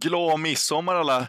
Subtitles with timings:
[0.00, 1.28] Glad midsommar alla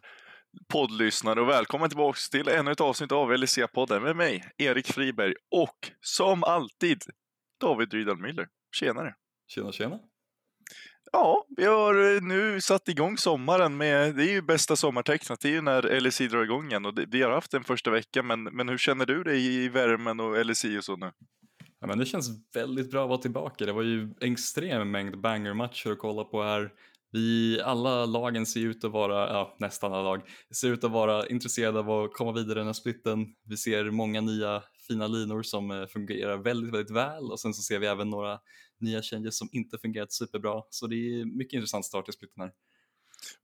[0.71, 5.91] poddlyssnare och välkommen tillbaka till ännu ett avsnitt av LEC-podden med mig, Erik Friberg och
[6.01, 7.03] som alltid
[7.61, 8.47] David Rydal Müller.
[8.75, 9.15] Tjenare!
[9.47, 9.99] Tjena, tjena!
[11.11, 15.53] Ja, vi har nu satt igång sommaren med, det är ju bästa sommartecknet, det är
[15.53, 18.43] ju när LSI drar igång igen och det, vi har haft den första veckan, men,
[18.43, 21.11] men hur känner du dig i värmen och LSI och så nu?
[21.79, 23.65] Ja, men det känns väldigt bra att vara tillbaka.
[23.65, 26.71] Det var ju en extrem mängd banger-matcher att kolla på här.
[27.15, 30.21] Vi, alla lagen ser ut att vara, ja nästan alla lag,
[30.55, 33.25] ser ut att vara intresserade av att komma vidare i den här splitten.
[33.43, 37.61] Vi ser många nya fina linor som eh, fungerar väldigt, väldigt väl och sen så
[37.61, 38.39] ser vi även några
[38.79, 40.61] nya changes som inte fungerat superbra.
[40.69, 42.51] Så det är mycket intressant start i splitten här.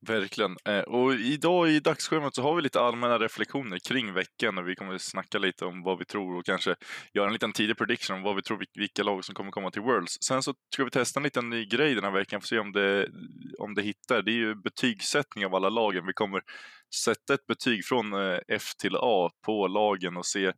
[0.07, 0.57] Verkligen.
[0.65, 4.75] Eh, och idag i dagsschemat så har vi lite allmänna reflektioner kring veckan och vi
[4.75, 6.75] kommer att snacka lite om vad vi tror och kanske
[7.13, 9.81] göra en liten tidig prediction om vad vi tror vilka lag som kommer komma till
[9.81, 10.17] Worlds.
[10.23, 12.59] Sen så ska vi testa en liten ny grej den här veckan för att se
[12.59, 13.07] om det,
[13.59, 14.21] om det hittar.
[14.21, 16.05] Det är ju betygssättning av alla lagen.
[16.05, 16.41] Vi kommer
[16.95, 20.51] sätta ett betyg från eh, F till A på lagen och se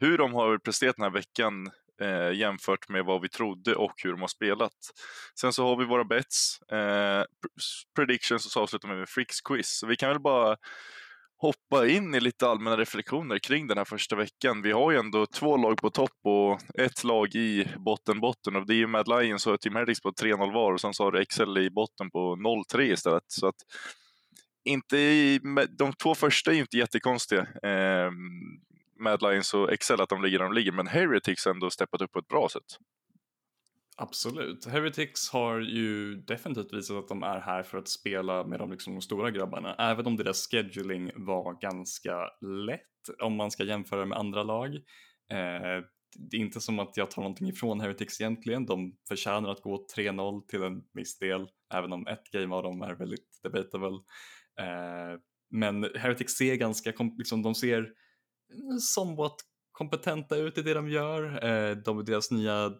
[0.00, 4.10] hur de har presterat den här veckan eh, jämfört med vad vi trodde och hur
[4.10, 4.72] de har spelat.
[5.40, 7.24] Sen så har vi våra bets, eh,
[7.96, 9.78] predictions och så avslutar vi med Fricks quiz.
[9.78, 10.56] Så vi kan väl bara
[11.40, 14.62] hoppa in i lite allmänna reflektioner kring den här första veckan.
[14.62, 18.74] Vi har ju ändå två lag på topp och ett lag i botten-botten och det
[18.74, 21.20] är ju Mad Lions och Team Heretics på 3-0 var och sen så har du
[21.20, 22.36] Excel i botten på
[22.74, 23.24] 0-3 istället.
[23.26, 23.54] Så att
[24.64, 25.40] inte i,
[25.78, 27.40] de två första är ju inte jättekonstiga.
[27.40, 28.10] Eh,
[28.98, 32.02] Mad Lions och Excel att de ligger där de ligger, men Heretics har ändå steppat
[32.02, 32.78] upp på ett bra sätt.
[34.00, 34.66] Absolut.
[34.66, 38.94] Heretics har ju definitivt visat att de är här för att spela med de, liksom,
[38.94, 42.30] de stora grabbarna, även om deras scheduling var ganska
[42.66, 42.80] lätt
[43.22, 44.74] om man ska jämföra med andra lag.
[45.30, 45.84] Eh,
[46.16, 49.86] det är inte som att jag tar någonting ifrån Heretics egentligen, de förtjänar att gå
[49.96, 53.98] 3-0 till en viss del, även om ett game av dem är väldigt debatable.
[54.60, 57.88] Eh, men Heretics ser ganska, liksom, de ser
[58.80, 59.36] somewhat
[59.72, 61.44] kompetenta ut i det de gör.
[61.44, 62.72] Eh, de, deras nya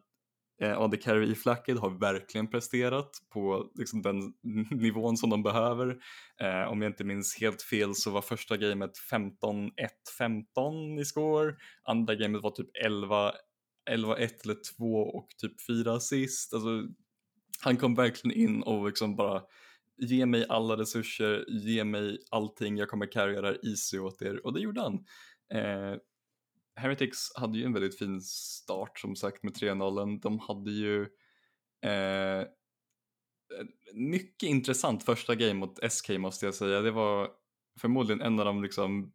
[0.62, 4.20] eh, AD Carry i Flacket har verkligen presterat på liksom, den
[4.70, 5.96] nivån som de behöver.
[6.40, 8.92] Eh, om jag inte minns helt fel så var första gamet
[10.20, 13.32] 15-1-15 i score, andra gamet var typ 11
[13.90, 16.54] 11-1 eller 2 och typ 4 assist.
[16.54, 16.68] Alltså,
[17.60, 19.42] han kom verkligen in och liksom bara
[19.98, 24.46] ge mig alla resurser, ge mig allting, jag kommer carrya det här easy åt er
[24.46, 25.04] och det gjorde han.
[25.54, 25.97] Eh,
[26.76, 30.20] Heretics hade ju en väldigt fin start som sagt med 3-0.
[30.20, 31.03] De hade ju
[31.82, 32.47] eh,
[33.94, 36.81] mycket intressant första game mot SK måste jag säga.
[36.81, 37.31] Det var
[37.81, 39.12] förmodligen en av de liksom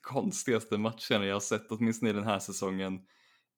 [0.00, 2.94] konstigaste matcherna jag har sett, åtminstone i den här säsongen.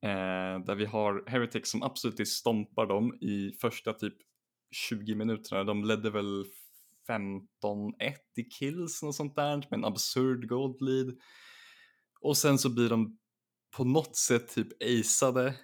[0.02, 4.14] Eh, där vi har Heretics som absolut stompar dem i första typ
[4.70, 5.64] 20 minuterna.
[5.64, 6.44] De ledde väl
[7.08, 7.92] 15-1
[8.36, 11.18] i kills och sånt där med en absurd gold lead.
[12.24, 13.18] Och sen så blir de
[13.76, 15.54] på något sätt typ aceade.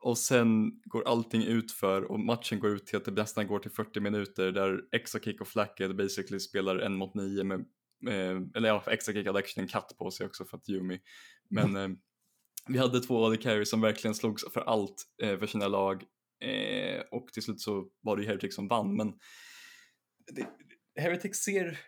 [0.00, 3.58] Och sen går allting ut för och matchen går ut till att det nästan går
[3.58, 7.60] till 40 minuter där Exakick och Flacked basically spelar en mot nio med,
[8.08, 11.00] eh, eller ja, Exakick hade actually en katt på sig också för att Yumi.
[11.50, 11.88] Men eh,
[12.68, 16.04] vi hade två AD carry som verkligen slogs för allt eh, för sina lag.
[16.40, 19.12] Eh, och till slut så var det ju Heretics som vann men
[20.32, 20.46] det,
[21.00, 21.78] Heretics ser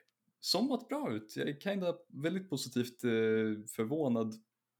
[0.44, 1.36] somewhat bra ut.
[1.36, 3.10] Jag är kinda väldigt positivt eh,
[3.76, 4.34] förvånad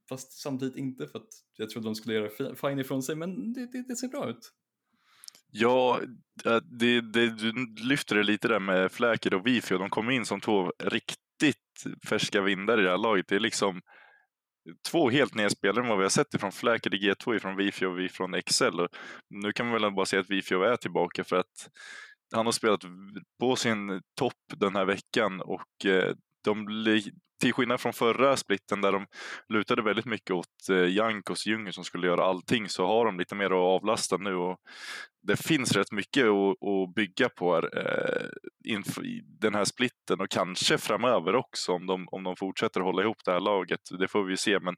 [0.09, 3.71] fast samtidigt inte för att jag trodde de skulle göra fine ifrån sig men det,
[3.71, 4.51] det, det ser bra ut.
[5.51, 6.01] Ja,
[6.45, 9.77] eh, det, det, du lyfter det lite där med Fläker och Vifio.
[9.77, 13.27] De kommer in som två riktigt färska vindar i det här laget.
[13.27, 13.81] Det är liksom
[14.91, 17.87] två helt nya spelare än vad vi har sett ifrån Fläker i G2, ifrån Vifio
[17.87, 18.79] och ifrån Excel.
[18.79, 18.89] Och
[19.29, 21.69] nu kan man väl bara säga att Vifio är tillbaka för att
[22.33, 22.81] han har spelat
[23.39, 26.13] på sin topp den här veckan och eh,
[26.43, 26.67] de,
[27.41, 29.05] till skillnad från förra splitten där de
[29.49, 33.35] lutade väldigt mycket åt eh, Jankos Junger som skulle göra allting så har de lite
[33.35, 34.57] mer att avlasta nu och
[35.27, 38.27] det finns rätt mycket att, bygga på här, eh,
[38.73, 39.03] inför
[39.41, 43.31] den här splitten och kanske framöver också om de, om de fortsätter hålla ihop det
[43.31, 43.79] här laget.
[43.99, 44.75] Det får vi se men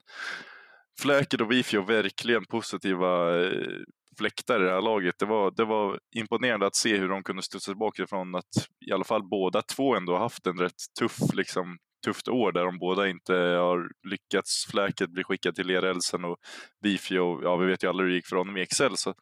[1.01, 3.81] Fläker och Vifio verkligen positiva eh,
[4.17, 5.15] fläktar i det här laget.
[5.19, 8.91] Det var, det var imponerande att se hur de kunde studsa tillbaka ifrån att i
[8.91, 13.07] alla fall båda två ändå haft en rätt tuff, liksom, tufft år där de båda
[13.07, 14.65] inte har lyckats.
[14.71, 16.37] Fläket blir skickad till Lerelsen och
[16.83, 18.97] Bifio, ja vi vet ju alla hur det gick för honom i Excel.
[18.97, 19.13] Så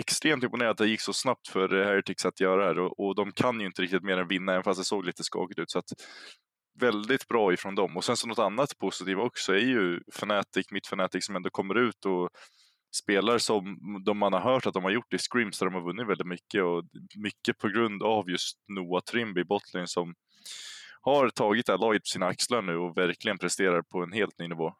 [0.00, 3.14] extremt imponerande att det gick så snabbt för Heretics att göra det här och, och
[3.14, 5.70] de kan ju inte riktigt mer än vinna även fast det såg lite skakigt ut.
[5.70, 5.92] Så att,
[6.80, 7.96] väldigt bra ifrån dem.
[7.96, 11.74] Och sen så något annat positivt också är ju Fnatic, mitt Fnatic som ändå kommer
[11.74, 12.28] ut och
[12.92, 15.82] Spelare som de man har hört att de har gjort i scrims där de har
[15.82, 16.84] vunnit väldigt mycket och
[17.16, 20.14] mycket på grund av just Noah Trimby, botlane som
[21.00, 24.38] har tagit det här laget på sina axlar nu och verkligen presterar på en helt
[24.38, 24.74] ny nivå.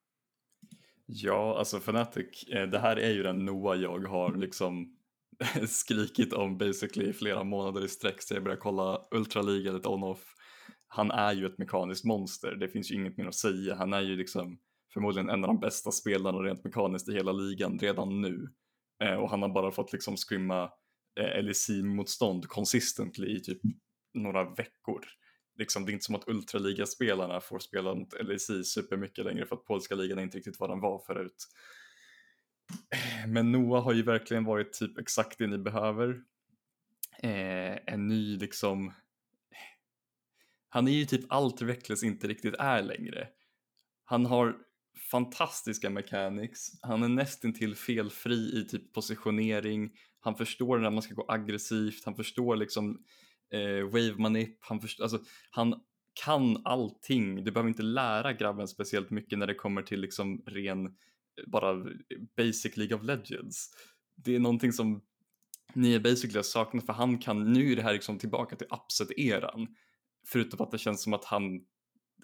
[1.07, 4.97] Ja, alltså Fnatic, eh, det här är ju den Noah jag har liksom
[5.69, 10.35] skrikit om basically i flera månader i sträck så jag börjar kolla Ultraliga lite on-off.
[10.89, 13.75] Han är ju ett mekaniskt monster, det finns ju inget mer att säga.
[13.75, 14.59] Han är ju liksom
[14.93, 18.49] förmodligen en av de bästa spelarna rent mekaniskt i hela ligan redan nu.
[19.03, 20.71] Eh, och han har bara fått liksom skrimma
[21.21, 23.61] eh, LEC-motstånd consistently i typ
[24.15, 25.05] några veckor.
[25.59, 29.65] Liksom, det är inte som att ultraligaspelarna får spela mot LEC supermycket längre för att
[29.65, 31.47] polska ligan är inte riktigt vad den var förut.
[32.91, 36.23] Eh, men Noah har ju verkligen varit typ exakt det ni behöver.
[37.23, 38.93] Eh, en ny liksom
[40.73, 43.29] han är ju typ allt Reckless inte riktigt är längre.
[44.05, 44.57] Han har
[45.11, 49.91] fantastiska mechanics, han är nästintill felfri i typ positionering,
[50.21, 53.05] han förstår när man ska gå aggressivt, han förstår liksom
[53.53, 55.19] eh, wave manip, han, förstår, alltså,
[55.51, 55.81] han
[56.25, 57.45] kan allting.
[57.45, 60.97] Du behöver inte lära grabben speciellt mycket när det kommer till liksom ren,
[61.47, 61.87] bara
[62.37, 63.71] basic League of Legends.
[64.15, 65.03] Det är någonting som
[65.75, 68.67] ni är basically har saknat för han kan, nu är det här liksom tillbaka till
[68.71, 69.67] upset-eran.
[70.27, 71.61] Förutom att det känns som att han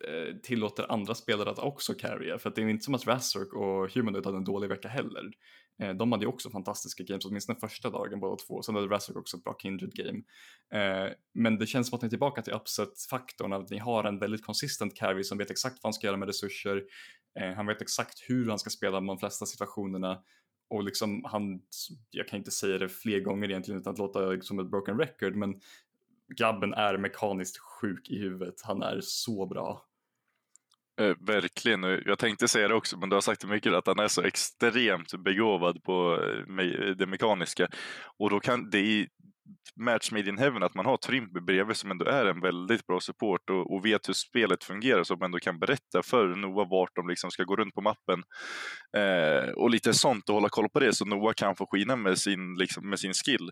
[0.04, 3.52] Eh, tillåter andra spelare att också carrya för att det är inte som att Razork
[3.52, 5.30] och Humanoid hade en dålig vecka heller.
[5.82, 8.62] Eh, de hade ju också fantastiska games, åtminstone första dagen båda två.
[8.62, 10.22] Sen hade Razork också ett bra Kindred game.
[10.72, 14.18] Eh, men det känns som att ni är tillbaka till upset-faktorn, att ni har en
[14.18, 16.82] väldigt konsistent carry som vet exakt vad han ska göra med resurser.
[17.56, 20.22] Han vet exakt hur han ska spela de flesta situationerna
[20.70, 21.60] och liksom han,
[22.10, 25.36] jag kan inte säga det fler gånger egentligen utan att låta som ett broken record,
[25.36, 25.60] men
[26.38, 28.54] grabben är mekaniskt sjuk i huvudet.
[28.64, 29.82] Han är så bra.
[31.00, 31.82] Eh, verkligen.
[31.82, 34.22] Jag tänkte säga det också, men du har sagt det mycket att han är så
[34.22, 36.22] extremt begåvad på
[36.60, 37.68] eh, det mekaniska.
[38.18, 39.08] Och då kan det i
[39.76, 43.00] match made in heaven att man har Trimby bredvid som ändå är en väldigt bra
[43.00, 47.08] support och, och, vet hur spelet fungerar som ändå kan berätta för Noah vart de
[47.08, 48.22] liksom ska gå runt på mappen.
[48.96, 52.18] Eh, och lite sånt och hålla koll på det så Noah kan få skina med
[52.18, 53.50] sin, liksom, med sin skill.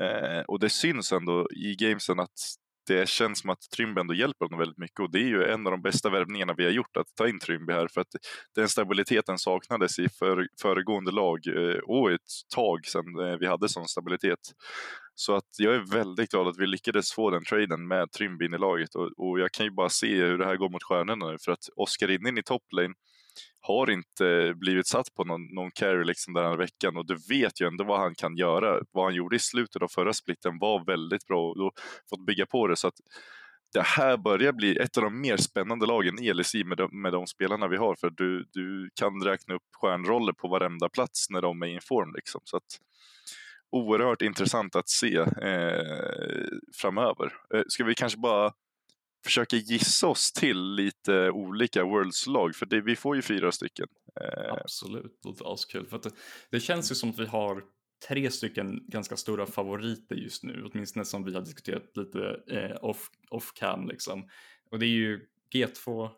[0.00, 2.56] Eh, och det syns ändå i gamesen att
[2.86, 5.00] det känns som att Trymby ändå hjälper honom väldigt mycket.
[5.00, 7.38] Och det är ju en av de bästa värvningarna vi har gjort att ta in
[7.38, 7.88] Trymby här.
[7.88, 8.14] För att
[8.54, 13.68] den stabiliteten saknades i för, föregående lag eh, och ett tag sedan eh, vi hade
[13.68, 14.38] sån stabilitet.
[15.14, 18.54] Så att jag är väldigt glad att vi lyckades få den traden med Trymby in
[18.54, 18.94] i laget.
[18.94, 21.36] Och, och jag kan ju bara se hur det här går mot stjärnorna nu.
[21.44, 22.94] För att Oskar in i topplane
[23.60, 27.60] har inte blivit satt på någon, någon carry liksom den här veckan och du vet
[27.60, 28.82] ju ändå vad han kan göra.
[28.90, 31.72] Vad han gjorde i slutet av förra splitten var väldigt bra och då
[32.10, 32.94] fått bygga på det så att
[33.72, 37.12] det här börjar bli ett av de mer spännande lagen i LSI med de, med
[37.12, 41.42] de spelarna vi har för du, du kan räkna upp stjärnroller på varenda plats när
[41.42, 42.40] de är i form liksom.
[42.44, 42.78] Så att,
[43.70, 47.32] oerhört intressant att se eh, framöver.
[47.54, 48.52] Eh, ska vi kanske bara
[49.24, 53.86] försöka gissa oss till lite olika Worlds-lag, för det, vi får ju fyra stycken.
[54.20, 55.86] Eh, Absolut, det låter askul.
[55.86, 56.10] För det,
[56.50, 57.64] det känns ju som att vi har
[58.08, 63.10] tre stycken ganska stora favoriter just nu, åtminstone som vi har diskuterat lite eh, off,
[63.30, 64.28] off cam liksom.
[64.70, 65.20] Och det är ju
[65.54, 66.10] G2,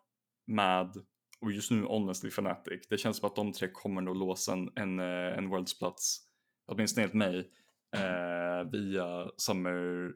[0.50, 1.04] MAD
[1.40, 2.88] och just nu Honestly Fnatic.
[2.88, 6.20] Det känns som att de tre kommer nog låsa en, en, eh, en Worlds-plats,
[6.66, 7.50] åtminstone enligt mig,
[7.96, 10.12] eh, via Summer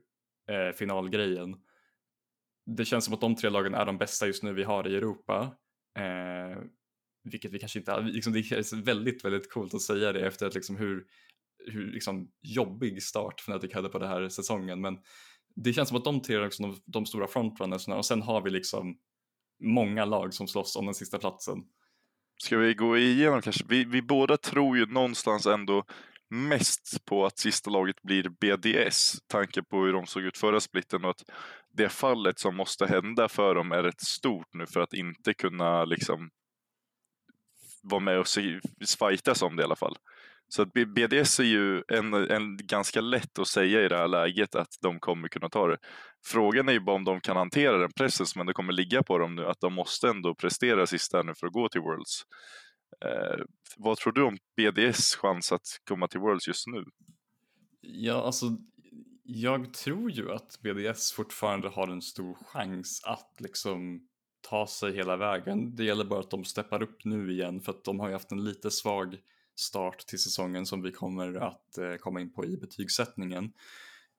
[0.50, 1.56] eh, finalgrejen
[2.66, 4.96] det känns som att de tre lagen är de bästa just nu vi har i
[4.96, 5.56] Europa.
[5.98, 6.62] Eh,
[7.24, 10.54] vilket vi kanske inte, liksom det känns väldigt, väldigt coolt att säga det efter att
[10.54, 11.04] liksom hur,
[11.66, 14.80] hur liksom jobbig start Fnatic hade på den här säsongen.
[14.80, 14.98] Men
[15.56, 18.42] det känns som att de tre är liksom de, de stora frontrunnersna och sen har
[18.42, 18.98] vi liksom
[19.64, 21.58] många lag som slåss om den sista platsen.
[22.42, 23.64] Ska vi gå igenom kanske?
[23.68, 25.84] Vi, vi båda tror ju någonstans ändå
[26.28, 31.04] mest på att sista laget blir BDS, tanke på hur de såg ut förra splitten
[31.04, 31.24] och att
[31.76, 35.84] det fallet som måste hända för dem är rätt stort nu för att inte kunna
[35.84, 36.30] liksom
[37.82, 38.26] vara med och
[38.98, 39.96] fightas om det i alla fall.
[40.48, 44.54] Så att BDS är ju en, en ganska lätt att säga i det här läget
[44.54, 45.76] att de kommer kunna ta det.
[46.26, 49.18] Frågan är ju bara om de kan hantera den pressen som ändå kommer ligga på
[49.18, 52.22] dem nu, att de måste ändå prestera sista nu för att gå till Worlds.
[53.04, 53.44] Eh,
[53.76, 56.84] vad tror du om BDS chans att komma till Worlds just nu?
[57.80, 58.46] Ja, alltså
[59.26, 64.08] jag tror ju att BDS fortfarande har en stor chans att liksom
[64.48, 65.76] ta sig hela vägen.
[65.76, 68.32] Det gäller bara att de steppar upp nu igen för att de har ju haft
[68.32, 69.18] en lite svag
[69.56, 73.52] start till säsongen som vi kommer att eh, komma in på i betygssättningen.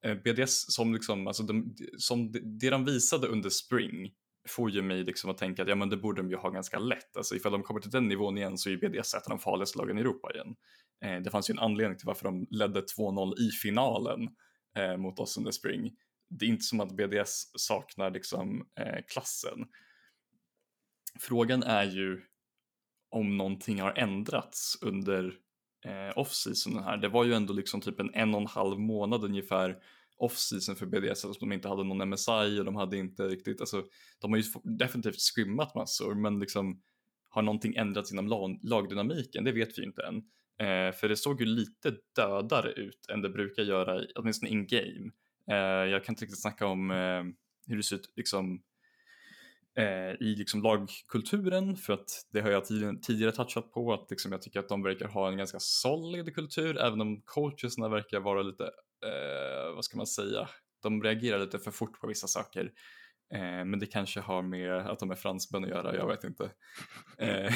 [0.04, 4.12] Eh, BDS som liksom, alltså de, som det de visade under spring
[4.48, 6.80] får ju mig liksom att tänka att ja men det borde de ju ha ganska
[6.80, 7.18] lätt.
[7.18, 9.40] Alltså ifall de kommer till den nivån igen så är ju BDS ett av de
[9.40, 10.56] farligaste lagen i Europa igen.
[11.04, 14.30] Eh, det fanns ju en anledning till varför de ledde 2-0 i finalen
[14.78, 15.96] eh, mot oss under Spring.
[16.30, 19.66] Det är inte som att BDS saknar liksom eh, klassen.
[21.20, 22.22] Frågan är ju
[23.10, 25.34] om någonting har ändrats under
[25.86, 26.98] eh, off-seasonen här.
[26.98, 29.78] Det var ju ändå liksom typ en en och en halv månad ungefär
[30.18, 33.86] off-season för BDS, alltså de inte hade någon MSI och de hade inte riktigt, alltså
[34.20, 36.82] de har ju definitivt skrimmat massor, men liksom
[37.30, 39.44] har någonting ändrats inom lag, lagdynamiken?
[39.44, 40.24] Det vet vi inte än.
[40.60, 45.12] Eh, för det såg ju lite dödare ut än det brukar göra, åtminstone in game.
[45.52, 47.24] Eh, jag kan inte riktigt snacka om eh,
[47.68, 48.62] hur det ser ut liksom,
[49.78, 54.32] eh, i liksom lagkulturen för att det har jag tidigare, tidigare touchat på att liksom
[54.32, 58.42] jag tycker att de verkar ha en ganska solid kultur även om coacherna verkar vara
[58.42, 58.64] lite,
[59.06, 60.50] eh, vad ska man säga,
[60.84, 62.72] de reagerar lite för fort på vissa saker.
[63.34, 66.52] Eh, men det kanske har med att de är fransmän att göra, jag vet inte.
[67.18, 67.54] Eh,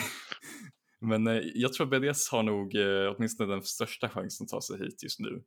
[1.01, 4.79] men eh, jag tror BDS har nog eh, åtminstone den största chansen att ta sig
[4.79, 5.43] hit just nu.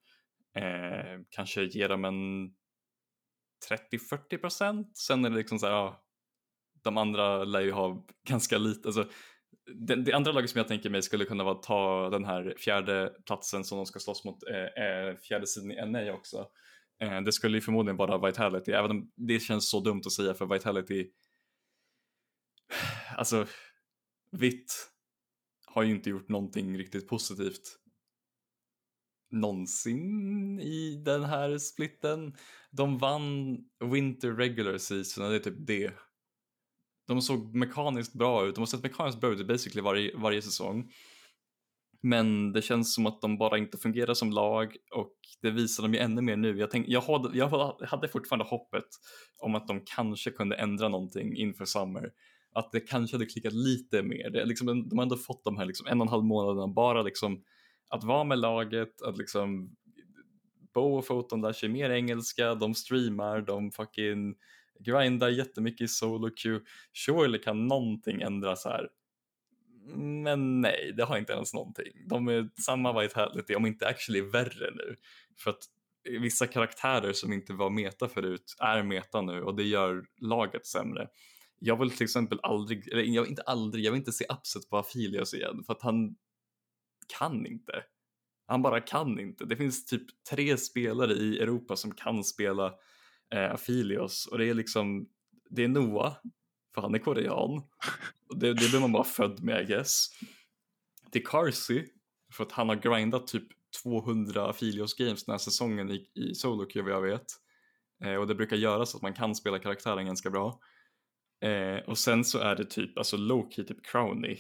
[0.57, 2.49] Eh, kanske ge dem en
[3.71, 4.97] 30-40 procent.
[4.97, 6.05] Sen är det liksom så här, ja,
[6.83, 9.09] de andra lär ju ha ganska lite, alltså
[9.67, 13.13] det, det, andra laget som jag tänker mig skulle kunna vara ta den här fjärde
[13.27, 16.47] platsen som de ska slåss mot eh, fjärde sidan i NA också.
[17.01, 20.35] Eh, det skulle ju förmodligen vara Vitality, även om det känns så dumt att säga
[20.35, 21.11] för Vitality,
[23.17, 23.47] alltså
[24.31, 24.94] vitt
[25.75, 27.79] har ju inte gjort någonting riktigt positivt
[29.35, 32.37] någonsin i den här splitten.
[32.71, 35.93] De vann Winter Regular Season, det är typ det.
[37.07, 40.91] De såg mekaniskt bra ut, de har sett mekaniskt bra ut basically varje, varje säsong.
[42.03, 45.95] Men det känns som att de bara inte fungerar som lag och det visar de
[45.95, 46.59] ju ännu mer nu.
[46.59, 48.85] Jag, tänk, jag, hade, jag hade fortfarande hoppet
[49.39, 52.11] om att de kanske kunde ändra någonting inför Summer.
[52.55, 54.31] Att det kanske hade klickat lite mer.
[54.31, 57.03] Det, liksom, de har ändå fått de här liksom, en och en halv månaderna bara
[57.03, 57.43] liksom,
[57.89, 59.77] att vara med laget, att liksom
[60.75, 64.35] Bo och Foton lär sig mer engelska, de streamar, de fucking
[64.81, 66.61] grindar jättemycket i solo queue.
[66.93, 68.89] Surely kan någonting ändras här
[69.97, 71.93] men nej, det har inte ens någonting.
[72.09, 74.97] De är samma vitality, om inte actually värre nu.
[75.39, 75.65] För att
[76.21, 81.09] vissa karaktärer som inte var meta förut är meta nu och det gör laget sämre.
[81.59, 84.79] Jag vill till exempel aldrig, eller jag, inte aldrig, jag vill inte se Upset på
[84.79, 86.17] Afilios igen för att han
[87.19, 87.85] kan inte.
[88.47, 89.45] Han bara kan inte.
[89.45, 92.75] Det finns typ tre spelare i Europa som kan spela
[93.35, 95.09] eh, Afilios och det är liksom,
[95.51, 96.17] det är Noah,
[96.75, 97.63] för han är korean.
[98.37, 100.09] Det, det blir man bara född med I guess.
[101.13, 101.85] Det är Carsey,
[102.33, 103.49] för att han har grindat typ
[103.83, 107.27] 200 Afilios games den här säsongen i, i solo vad jag vet.
[108.05, 110.61] Eh, och det brukar göra så att man kan spela karaktären ganska bra.
[111.45, 114.39] Eh, och sen så är det typ, alltså Loki, typ Crowny.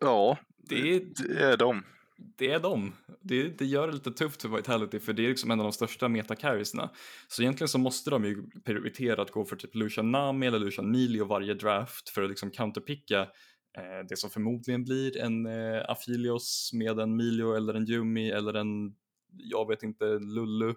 [0.00, 1.82] Ja, det, det är de
[2.38, 2.92] det är de.
[3.20, 5.72] Det, det gör det lite tufft för Vitality för det är liksom en av de
[5.72, 6.90] största metacarriesna.
[7.28, 10.90] Så egentligen så måste de ju prioritera att gå för typ Lucian Nami eller Lucian
[10.90, 13.20] Milio varje draft för att liksom counterpicka
[13.76, 18.54] eh, det som förmodligen blir en eh, Afilios med en Milio eller en Yumi eller
[18.54, 18.94] en,
[19.32, 20.74] jag vet inte, Lullu.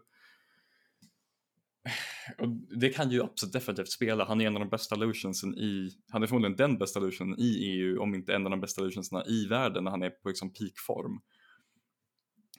[2.38, 2.50] Och
[2.80, 4.26] det kan ju absolut definitivt spela.
[4.26, 7.58] Han är en av de bästa illusionsen i, han är förmodligen den bästa illusionen i
[7.66, 10.54] EU, om inte en av de bästa illusionsna i världen när han är på liksom
[10.54, 11.22] peakform.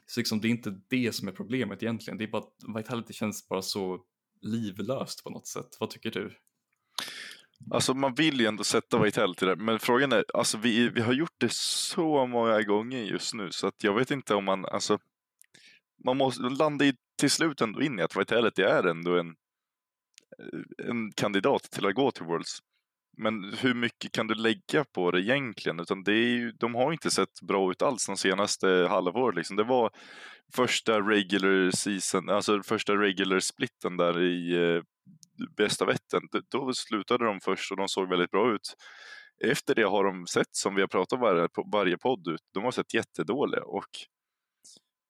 [0.07, 3.13] Så liksom, det är inte det som är problemet egentligen, det är bara att Vitality
[3.13, 4.01] känns bara så
[4.43, 5.77] livlöst på något sätt.
[5.81, 6.37] Vad tycker du?
[7.71, 11.13] Alltså man vill ju ändå sätta Vitality där, men frågan är, alltså vi, vi har
[11.13, 14.99] gjort det så många gånger just nu så att jag vet inte om man, alltså
[16.05, 19.29] man måste landa i, till slut ändå in i att Vitality är ändå en,
[20.39, 22.59] eh, en kandidat till att gå till Worlds.
[23.17, 25.81] Men hur mycket kan du lägga på det egentligen?
[25.81, 29.37] Utan det är ju, de har inte sett bra ut alls de senaste halvåret.
[29.37, 29.57] Liksom.
[29.57, 29.91] Det var
[30.55, 34.83] första regular season, alltså första regular splitten där i eh,
[35.57, 36.23] bästa vetten.
[36.51, 38.75] Då slutade de först och de såg väldigt bra ut.
[39.45, 42.65] Efter det har de sett, som vi har pratat om varje, varje podd, ut, de
[42.65, 43.89] har sett jättedåliga och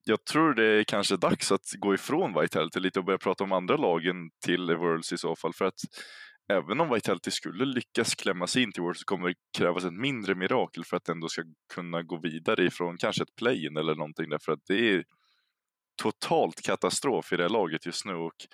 [0.04, 3.52] jag tror det är kanske dags att gå ifrån Vitality lite och börja prata om
[3.52, 5.52] andra lagen till Worlds i så fall.
[5.54, 5.80] För att
[6.52, 9.92] även om Vitality skulle lyckas klämma sig in till Worlds så kommer det krävas ett
[9.92, 11.42] mindre mirakel för att ändå ska
[11.74, 15.04] kunna gå vidare ifrån kanske ett play-in eller någonting därför att det är
[16.02, 18.46] totalt katastrof i det här laget just nu och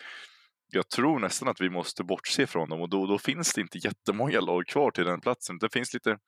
[0.72, 3.78] jag tror nästan att vi måste bortse från dem och då, då finns det inte
[3.78, 5.58] jättemånga lag kvar till den platsen.
[5.58, 6.18] Det finns lite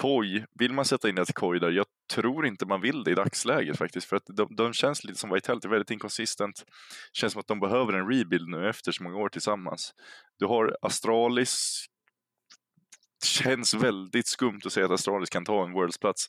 [0.00, 1.70] Koj, vill man sätta in ett Koj där?
[1.70, 5.18] Jag tror inte man vill det i dagsläget faktiskt, för att de, de känns lite
[5.18, 6.64] som Vitality, väldigt inkonsistent.
[7.12, 9.94] Känns som att de behöver en rebuild nu efter så många år tillsammans.
[10.38, 11.84] Du har Astralis,
[13.24, 16.28] känns väldigt skumt att säga att Astralis kan ta en Worlds-plats.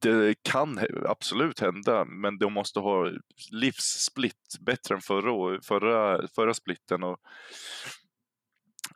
[0.00, 3.10] Det kan absolut hända, men de måste ha
[3.52, 7.02] livssplit bättre än förra, förra, förra splitten.
[7.02, 7.16] Och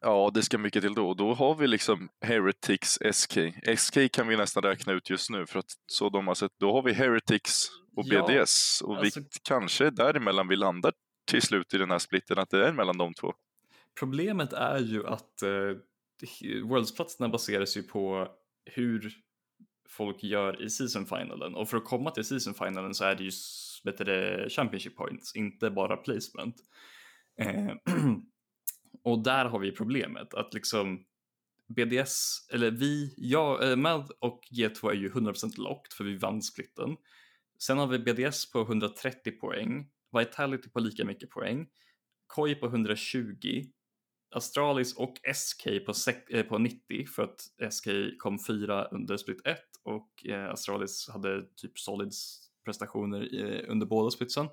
[0.06, 1.14] Ja, det ska mycket till då.
[1.14, 3.38] Då har vi liksom Heretics SK.
[3.76, 6.52] SK kan vi nästan räkna ut just nu för att så de har sett.
[6.58, 9.20] Då har vi Heretics och BDS ja, och alltså...
[9.20, 10.92] vi kanske däremellan vi landar
[11.30, 13.34] till slut i den här splitten, att det är mellan de två.
[13.98, 18.28] Problemet är ju att eh, Worldsplatserna baseras ju på
[18.64, 19.12] hur
[19.88, 23.25] folk gör i season finalen och för att komma till season finalen så är det
[23.25, 23.30] ju
[23.84, 26.56] bättre Championship points, inte bara placement.
[27.40, 27.75] Eh,
[29.02, 31.04] Och där har vi problemet att liksom
[31.68, 36.42] BDS, eller vi, jag, eh, Mad och G2 är ju 100% locked för vi vann
[36.42, 36.96] splitten.
[37.58, 39.88] Sen har vi BDS på 130 poäng,
[40.18, 41.66] Vitality på lika mycket poäng,
[42.26, 43.64] Koi på 120,
[44.34, 45.92] Astralis och SK på,
[46.30, 47.88] eh, på 90 för att SK
[48.18, 54.10] kom fyra under split 1 och eh, Astralis hade typ solids prestationer eh, under båda
[54.10, 54.48] splitsen.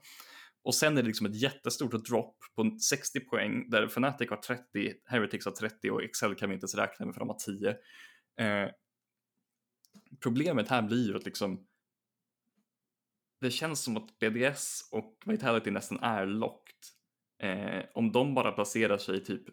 [0.63, 4.93] Och sen är det liksom ett jättestort drop på 60 poäng där Fnatic har 30,
[5.05, 7.69] Heretics har 30 och Excel kan vi inte ens räkna med för de har 10.
[8.39, 8.69] Eh,
[10.23, 11.67] problemet här blir ju att liksom
[13.41, 16.75] det känns som att BDS och Vitality nästan är locked.
[17.39, 19.43] Eh, om de bara placerar sig typ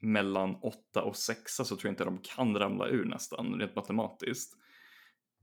[0.00, 4.56] mellan 8 och 6 så tror jag inte de kan ramla ur nästan rent matematiskt.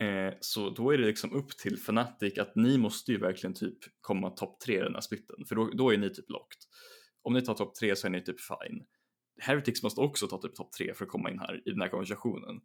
[0.01, 3.77] Eh, så då är det liksom upp till Fnatic att ni måste ju verkligen typ
[4.01, 6.59] komma topp tre i den här splitten, för då, då är ni typ locked.
[7.21, 8.85] Om ni tar topp tre så är ni typ fine.
[9.39, 11.89] Heretics måste också ta typ topp tre för att komma in här i den här
[11.89, 12.61] konversationen.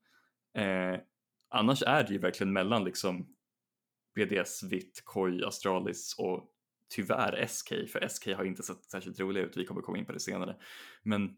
[0.58, 1.00] Eh,
[1.48, 3.34] annars är det ju verkligen mellan liksom
[4.14, 6.52] BDS, Vitt, Koi, Astralis och
[6.94, 10.12] tyvärr SK, för SK har inte sett särskilt roliga ut, vi kommer komma in på
[10.12, 10.56] det senare.
[11.02, 11.36] Men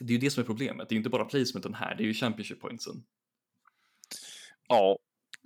[0.00, 2.02] det är ju det som är problemet, det är ju inte bara placementen här, det
[2.02, 3.04] är ju Championship pointsen.
[4.68, 4.98] Ja,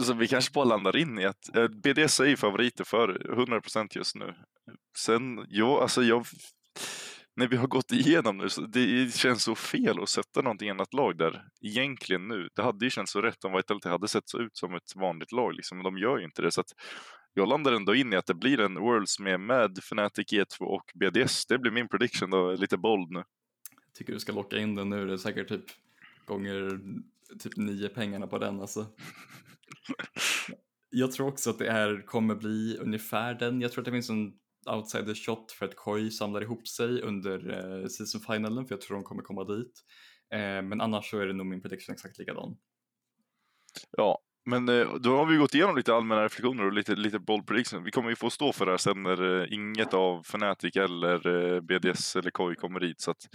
[0.04, 3.88] så vi kanske bara landar in i att eh, BDSA BDS är favoriter för 100%
[3.90, 4.34] just nu.
[4.98, 6.26] Sen, ja, alltså jag,
[7.36, 10.94] när vi har gått igenom nu, så det känns så fel att sätta någonting annat
[10.94, 12.48] lag där egentligen nu.
[12.54, 15.32] Det hade ju känts så rätt om Vitality hade sett så ut som ett vanligt
[15.32, 16.50] lag, liksom, men de gör ju inte det.
[16.50, 16.72] Så att
[17.34, 20.92] jag landar ändå in i att det blir en Worlds med, med Fnatic, E2 och
[20.94, 21.46] BDS.
[21.46, 23.18] Det blir min prediction då, lite bold nu.
[23.18, 25.64] Jag tycker du ska locka in den nu, det är säkert typ
[26.24, 26.80] gånger
[27.38, 28.86] typ nio pengarna på den alltså.
[30.90, 33.60] jag tror också att det är, kommer bli ungefär den.
[33.60, 34.32] Jag tror att det finns en
[34.70, 38.96] outsider shot för att Koi samlar ihop sig under eh, season finalen för jag tror
[38.96, 39.72] de kommer komma dit.
[40.34, 42.56] Eh, men annars så är det nog min prediction exakt likadan.
[43.96, 44.18] Ja,
[44.50, 47.84] men eh, då har vi gått igenom lite allmänna reflektioner och lite, lite bold prediction.
[47.84, 51.54] Vi kommer ju få stå för det här sen när eh, inget av Fnatic eller
[51.54, 53.00] eh, BDS eller Koi kommer hit.
[53.00, 53.18] Så att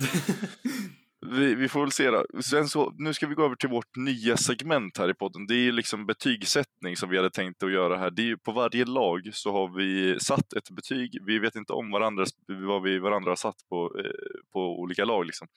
[1.31, 2.25] vi, vi, får väl se då.
[2.41, 5.47] Sen så, nu ska vi gå över till vårt nya segment här i podden.
[5.47, 8.11] Det är liksom betygssättning som vi hade tänkt att göra här.
[8.11, 11.19] Det är ju, på varje lag så har vi satt ett betyg.
[11.25, 15.25] Vi vet inte om varandra, vad vi varandra har satt på, eh, på olika lag.
[15.25, 15.47] Liksom.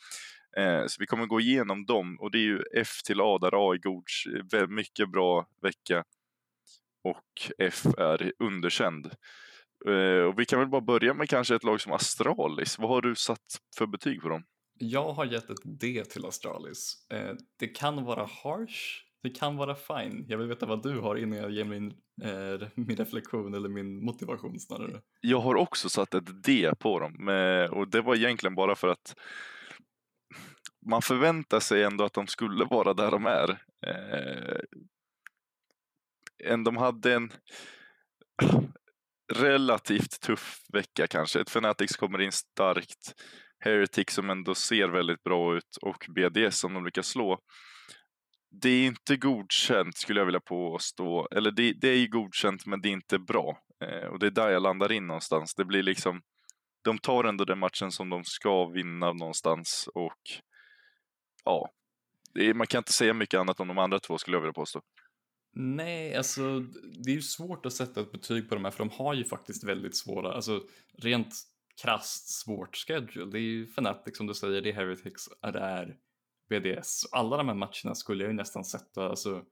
[0.57, 3.71] Eh, så vi kommer gå igenom dem och det är ju F till A där
[3.71, 6.05] A är god, mycket bra vecka
[7.05, 9.07] och F är underkänd.
[9.87, 12.79] Eh, och vi kan väl bara börja med kanske ett lag som Astralis.
[12.79, 14.45] Vad har du satt för betyg på dem?
[14.79, 17.07] Jag har gett ett D till Astralis.
[17.13, 20.25] Eh, det kan vara harsh, det kan vara fine.
[20.29, 21.87] Jag vill veta vad du har innan jag ger min,
[22.23, 25.01] eh, min reflektion eller min motivation snarare.
[25.21, 28.89] Jag har också satt ett D på dem eh, och det var egentligen bara för
[28.89, 29.17] att
[30.87, 33.51] man förväntar sig ändå att de skulle vara där de är.
[33.87, 34.59] Eh,
[36.65, 37.33] de hade en
[39.33, 41.41] relativt tuff vecka kanske.
[41.41, 43.15] Ett Fanatics kommer in starkt.
[43.67, 47.39] Heretic som ändå ser väldigt bra ut och BDS som de lyckas slå.
[48.51, 51.29] Det är inte godkänt skulle jag vilja påstå.
[51.31, 53.59] Eller det, det är ju godkänt men det är inte bra.
[53.85, 55.55] Eh, och det är där jag landar in någonstans.
[55.55, 56.23] Det blir liksom,
[56.85, 60.21] de tar ändå den matchen som de ska vinna någonstans och
[61.45, 61.71] ja,
[62.35, 64.81] är, man kan inte säga mycket annat om de andra två skulle jag vilja påstå.
[65.59, 66.61] Nej, alltså
[67.05, 69.25] det är ju svårt att sätta ett betyg på de här för de har ju
[69.25, 70.63] faktiskt väldigt svåra, alltså
[70.99, 71.35] rent
[71.83, 73.31] krasst svårt schedule.
[73.31, 75.97] Det är ju Fnatic som du säger, det är Heretics, det är
[76.49, 77.07] BDS.
[77.13, 79.45] Alla de här matcherna skulle jag ju nästan sätta alltså,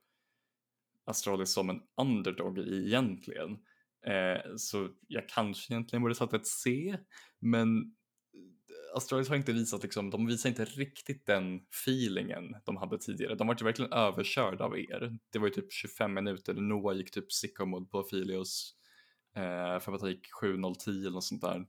[1.05, 3.57] Astralis som en underdog i egentligen.
[4.05, 6.97] Eh, så jag kanske egentligen borde satt ett C,
[7.39, 12.97] men eh, Astralis har inte visat, liksom, de visar inte riktigt den feelingen de hade
[12.97, 13.35] tidigare.
[13.35, 15.17] De var ju verkligen överkörda av er.
[15.31, 18.75] Det var ju typ 25 minuter, Noah gick typ sicko mode på Filios
[19.35, 21.65] eh, för att han gick 7-0-10 eller något sånt där.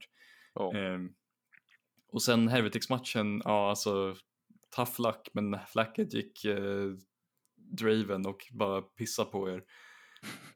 [0.59, 0.77] Ja.
[0.77, 0.99] Eh,
[2.11, 4.15] och sen Heretics-matchen, ja alltså
[4.75, 6.91] tough luck, men Flacket gick eh,
[7.55, 9.63] Draven och bara pissa på er.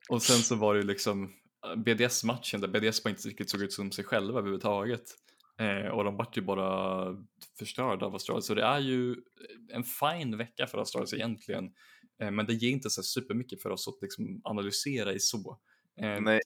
[0.10, 1.34] Och sen så var det ju liksom
[1.78, 5.04] BDS-matchen där BDS bara inte riktigt såg ut som sig själva överhuvudtaget.
[5.60, 7.06] Eh, och de vart ju bara
[7.60, 8.46] förstörda av Astralis.
[8.46, 9.16] Så det är ju
[9.74, 11.66] en fin vecka för Astralis egentligen.
[12.22, 15.60] Eh, men det ger inte så supermycket för oss att liksom analysera i så.
[16.02, 16.40] Eh, Nej.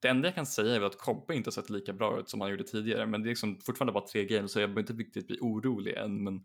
[0.00, 2.40] Det enda jag kan säga är att Kobbe inte har sett lika bra ut som
[2.40, 3.06] han gjorde tidigare.
[3.06, 5.94] Men det är liksom fortfarande bara tre games så jag behöver inte riktigt bli orolig
[5.94, 6.24] än.
[6.24, 6.40] Men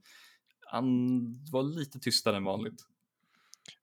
[0.65, 0.85] han
[1.51, 2.81] var lite tystare än vanligt.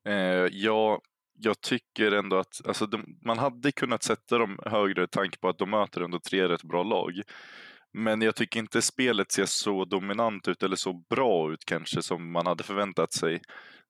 [0.04, 1.00] Eh, ja,
[1.38, 5.58] jag tycker ändå att alltså, de, man hade kunnat sätta dem högre tanke på att
[5.58, 7.22] de möter ändå tre rätt bra lag.
[7.92, 12.32] Men jag tycker inte spelet ser så dominant ut eller så bra ut kanske som
[12.32, 13.40] man hade förväntat sig.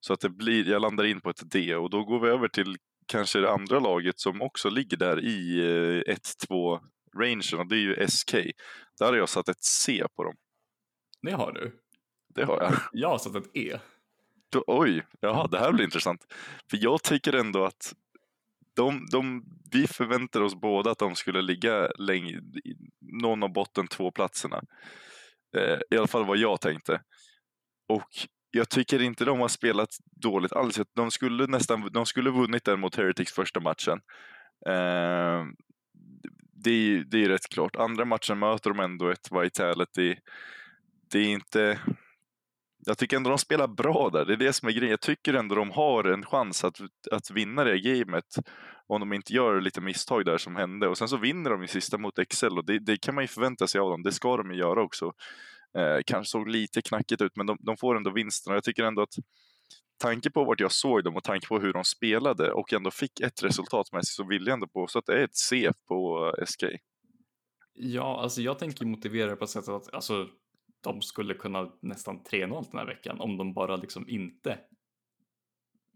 [0.00, 2.48] Så att det blir, jag landar in på ett D och då går vi över
[2.48, 5.60] till kanske det andra laget som också ligger där i
[6.48, 6.80] 1-2 eh,
[7.18, 8.32] rangen och det är ju SK.
[8.98, 10.34] Där har jag satt ett C på dem.
[11.22, 11.78] Det har du?
[12.34, 12.72] Det har jag.
[12.92, 13.78] Jag har satt ett E.
[14.52, 16.34] Då, oj, jaha, det här blir intressant.
[16.70, 17.94] För jag tycker ändå att
[18.74, 22.40] de, de, vi förväntar oss båda att de skulle ligga länge,
[23.00, 24.62] någon av botten två platserna.
[25.56, 27.02] Eh, I alla fall vad jag tänkte.
[27.88, 28.08] Och
[28.52, 29.88] jag tycker inte de har spelat
[30.22, 30.80] dåligt alls.
[30.94, 34.00] De skulle nästan de skulle vunnit den mot Heretics första matchen.
[34.66, 35.44] Eh,
[36.54, 37.76] det, är, det är rätt klart.
[37.76, 40.16] Andra matchen möter de ändå ett Vitality.
[41.12, 41.78] Det är inte
[42.86, 44.24] jag tycker ändå de spelar bra där.
[44.24, 44.90] Det är det som är grejen.
[44.90, 46.80] Jag tycker ändå de har en chans att,
[47.12, 48.36] att vinna det gamet
[48.86, 50.88] om de inte gör lite misstag där som hände.
[50.88, 53.28] Och sen så vinner de i sista mot Excel och det, det kan man ju
[53.28, 54.02] förvänta sig av dem.
[54.02, 55.12] Det ska de ju göra också.
[55.78, 59.02] Eh, kanske såg lite knackigt ut men de, de får ändå vinsten jag tycker ändå
[59.02, 59.14] att
[60.02, 63.20] tanke på vart jag såg dem och tanke på hur de spelade och ändå fick
[63.20, 66.32] ett resultat med sig så vill jag ändå påstå att det är ett C på
[66.38, 66.64] eh, SK.
[67.74, 70.28] Ja, alltså jag tänker motivera det på sättet att alltså,
[70.80, 74.58] de skulle kunna nästan 3-0 den här veckan om de bara liksom inte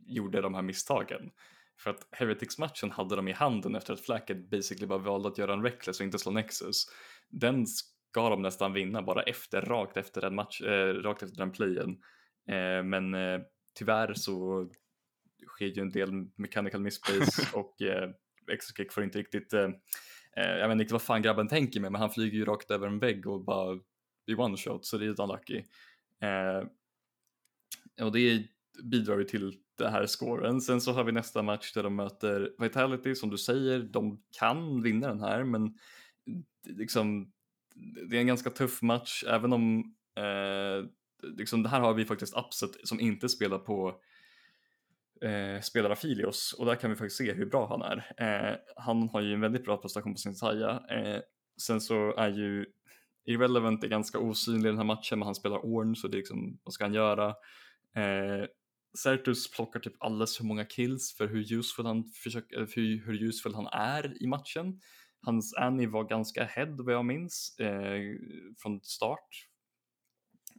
[0.07, 1.31] gjorde de här misstagen.
[1.79, 5.53] För att Heretics-matchen hade de i handen efter att Flacket basically bara valde att göra
[5.53, 6.87] en reckless och inte slå Nexus.
[7.29, 7.67] Den
[8.16, 11.90] ska de nästan vinna bara efter, rakt efter den match, eh, rakt efter den playen.
[12.48, 13.40] Eh, men eh,
[13.79, 14.68] tyvärr så
[15.46, 18.11] sker ju en del mechanical misplays och eh,
[18.52, 19.68] Exokick får inte riktigt, eh,
[20.37, 22.87] eh, jag vet inte vad fan grabben tänker med men han flyger ju rakt över
[22.87, 23.79] en vägg och bara
[24.26, 25.62] blir one shot så det är lite unlucky.
[26.22, 26.62] Eh,
[28.07, 28.46] och det
[28.83, 30.61] bidrar ju till det här scoren.
[30.61, 34.83] Sen så har vi nästa match där de möter Vitality som du säger, de kan
[34.83, 35.74] vinna den här men
[36.66, 37.33] liksom
[38.09, 40.89] det är en ganska tuff match även om eh,
[41.23, 44.01] liksom det här har vi faktiskt Upset som inte spelar på
[45.23, 48.12] eh, spelar Afilios och där kan vi faktiskt se hur bra han är.
[48.17, 50.83] Eh, han har ju en väldigt bra prestation på sin Saja.
[50.91, 51.21] Eh,
[51.62, 52.67] sen så är ju
[53.25, 56.19] Irrelevant är ganska osynlig i den här matchen men han spelar Orn så det är
[56.19, 57.29] liksom, vad ska han göra?
[57.97, 58.47] Eh,
[58.97, 63.55] Certus plockar typ alldeles för många kills för hur useful han, försöker, för hur useful
[63.55, 64.81] han är i matchen.
[65.27, 68.01] Hans Annie var ganska ahead vad jag minns eh,
[68.59, 69.29] från start.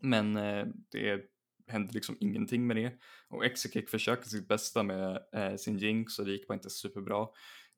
[0.01, 1.21] Men eh, det
[1.67, 2.93] hände liksom ingenting med det.
[3.29, 7.27] Och Exekek försökte sitt bästa med eh, sin Jinx och det gick bara inte superbra.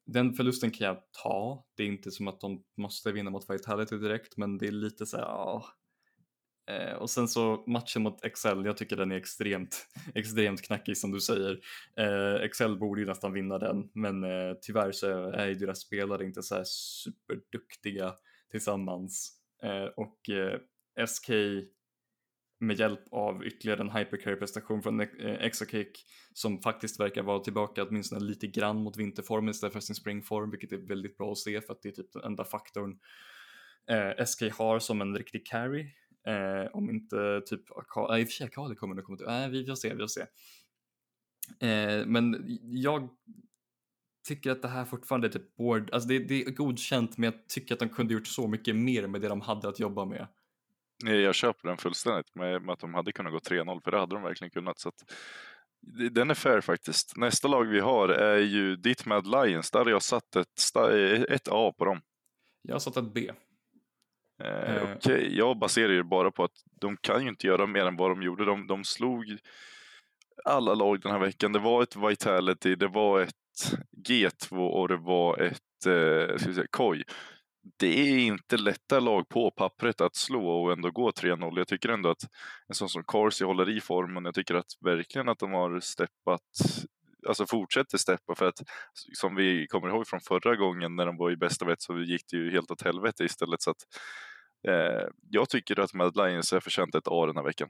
[0.06, 1.65] Den förlusten kan jag ta.
[1.78, 5.06] Det är inte som att de måste vinna mot Vitality direkt men det är lite
[5.06, 5.65] så här, ja.
[6.69, 11.12] Eh, och sen så matchen mot Excel, jag tycker den är extremt, extremt knackig som
[11.12, 11.60] du säger.
[11.97, 16.25] Eh, Excel borde ju nästan vinna den men eh, tyvärr så är ju deras spelare
[16.25, 18.13] inte så här superduktiga
[18.51, 19.34] tillsammans.
[19.63, 21.29] Eh, och eh, SK
[22.60, 28.25] med hjälp av ytterligare en hypercarry-prestation från eh, Exakick som faktiskt verkar vara tillbaka åtminstone
[28.25, 31.73] lite grann mot vinterformen istället för sin springform, vilket är väldigt bra att se för
[31.73, 32.99] att det är typ den enda faktorn
[33.89, 35.91] eh, SK har som en riktig carry.
[36.27, 39.65] Eh, om inte typ, i och för sig Akali kommer det komma till, nej vi
[39.65, 40.21] får se, vi får se.
[41.67, 43.10] Eh, men jag
[44.27, 47.47] tycker att det här fortfarande är typ board, alltså det, det är godkänt men jag
[47.47, 50.27] tycker att de kunde gjort så mycket mer med det de hade att jobba med.
[51.05, 54.15] Jag köper den fullständigt med, med att de hade kunnat gå 3-0, för det hade
[54.15, 54.79] de verkligen kunnat.
[54.79, 55.13] Så att,
[56.12, 57.17] den är fair faktiskt.
[57.17, 59.71] Nästa lag vi har är ju ditt Mad Lions.
[59.71, 60.75] Där har jag satt ett,
[61.29, 62.01] ett A på dem.
[62.62, 63.32] Jag har satt ett B.
[64.39, 64.84] Eh, eh.
[64.84, 65.36] Okej, okay.
[65.36, 68.21] jag baserar ju bara på att de kan ju inte göra mer än vad de
[68.21, 68.45] gjorde.
[68.45, 69.38] De, de slog
[70.45, 71.52] alla lag den här veckan.
[71.52, 73.34] Det var ett Vitality, det var ett
[74.08, 77.04] G2 och det var ett eh, ska säga, Koi
[77.78, 81.58] det är inte lätta lag på pappret att slå och ändå gå 3-0.
[81.58, 82.23] Jag tycker ändå att
[82.67, 84.25] en sån som Corsi håller i formen.
[84.25, 86.41] Jag tycker att verkligen att de har steppat,
[87.28, 88.62] alltså fortsätter steppa för att
[89.13, 92.21] som vi kommer ihåg från förra gången när de var i bästa vett så gick
[92.32, 93.62] det ju helt åt helvete istället.
[93.62, 93.84] Så att,
[94.67, 97.69] eh, jag tycker att Mad Lions är förtjänt ett A den här veckan.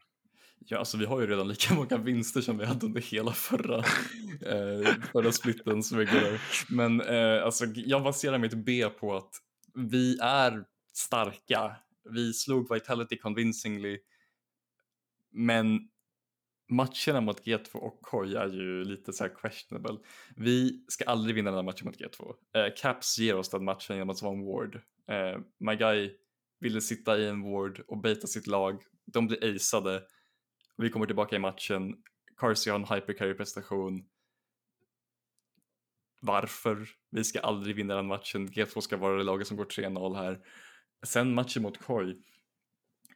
[0.66, 3.78] Ja, alltså vi har ju redan lika många vinster som vi hade under hela förra,
[4.46, 6.42] eh, förra splittens regular.
[6.70, 9.32] Men eh, alltså, jag baserar mitt B på att
[9.76, 11.76] vi är starka.
[12.10, 14.00] Vi slog Vitality convincingly.
[15.32, 15.80] Men
[16.70, 19.98] matcherna mot G2 och KOI är ju lite så här questionable.
[20.36, 22.34] Vi ska aldrig vinna den här matchen mot G2.
[22.56, 24.82] Eh, Caps ger oss den matchen genom att vara en ward.
[25.08, 26.12] Eh, My guy
[26.60, 28.84] ville sitta i en ward och baita sitt lag.
[29.06, 30.04] De blir aceade.
[30.78, 31.96] Vi kommer tillbaka i matchen.
[32.38, 34.06] Carsey har en hypercarry prestation.
[36.22, 36.90] Varför?
[37.10, 38.48] Vi ska aldrig vinna den matchen.
[38.48, 40.40] G2 ska vara det laget som går 3-0 här.
[41.04, 42.18] Sen matchen mot KOI.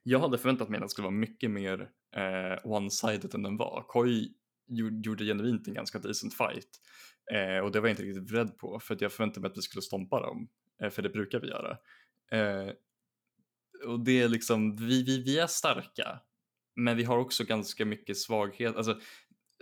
[0.04, 3.86] Jag hade förväntat mig att den skulle vara mycket mer eh, one-sided än den var.
[3.88, 4.34] KOI
[5.04, 6.70] gjorde genuint en ganska decent fight.
[7.32, 9.58] Eh, och det var jag inte riktigt beredd på för att jag förväntade mig att
[9.58, 10.50] vi skulle stompa dem.
[10.84, 11.78] Eh, för det brukar vi göra.
[12.32, 12.74] Eh,
[13.86, 16.20] och det är liksom, vi, vi, vi är starka.
[16.76, 18.76] Men vi har också ganska mycket svaghet.
[18.76, 19.00] Alltså,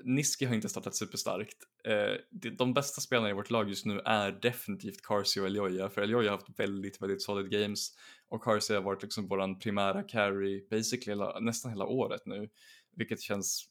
[0.03, 1.57] Niski har inte startat superstarkt.
[1.83, 6.01] Eh, de bästa spelarna i vårt lag just nu är definitivt Carsey och Elioja, för
[6.01, 7.95] Elioja har haft väldigt, väldigt solid games
[8.29, 12.49] och Carsey har varit liksom våran primära carry basically hela, nästan hela året nu,
[12.95, 13.65] vilket känns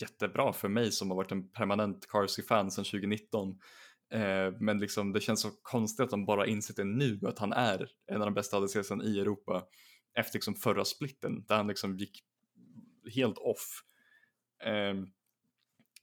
[0.00, 3.58] jättebra för mig som har varit en permanent Carsey-fan sedan 2019.
[4.10, 7.52] Eh, men liksom det känns så konstigt att de bara insett det nu att han
[7.52, 9.64] är en av de bästa ADCsen i Europa
[10.18, 12.24] efter liksom förra splitten där han liksom gick
[13.14, 13.82] helt off.
[14.64, 14.94] Eh,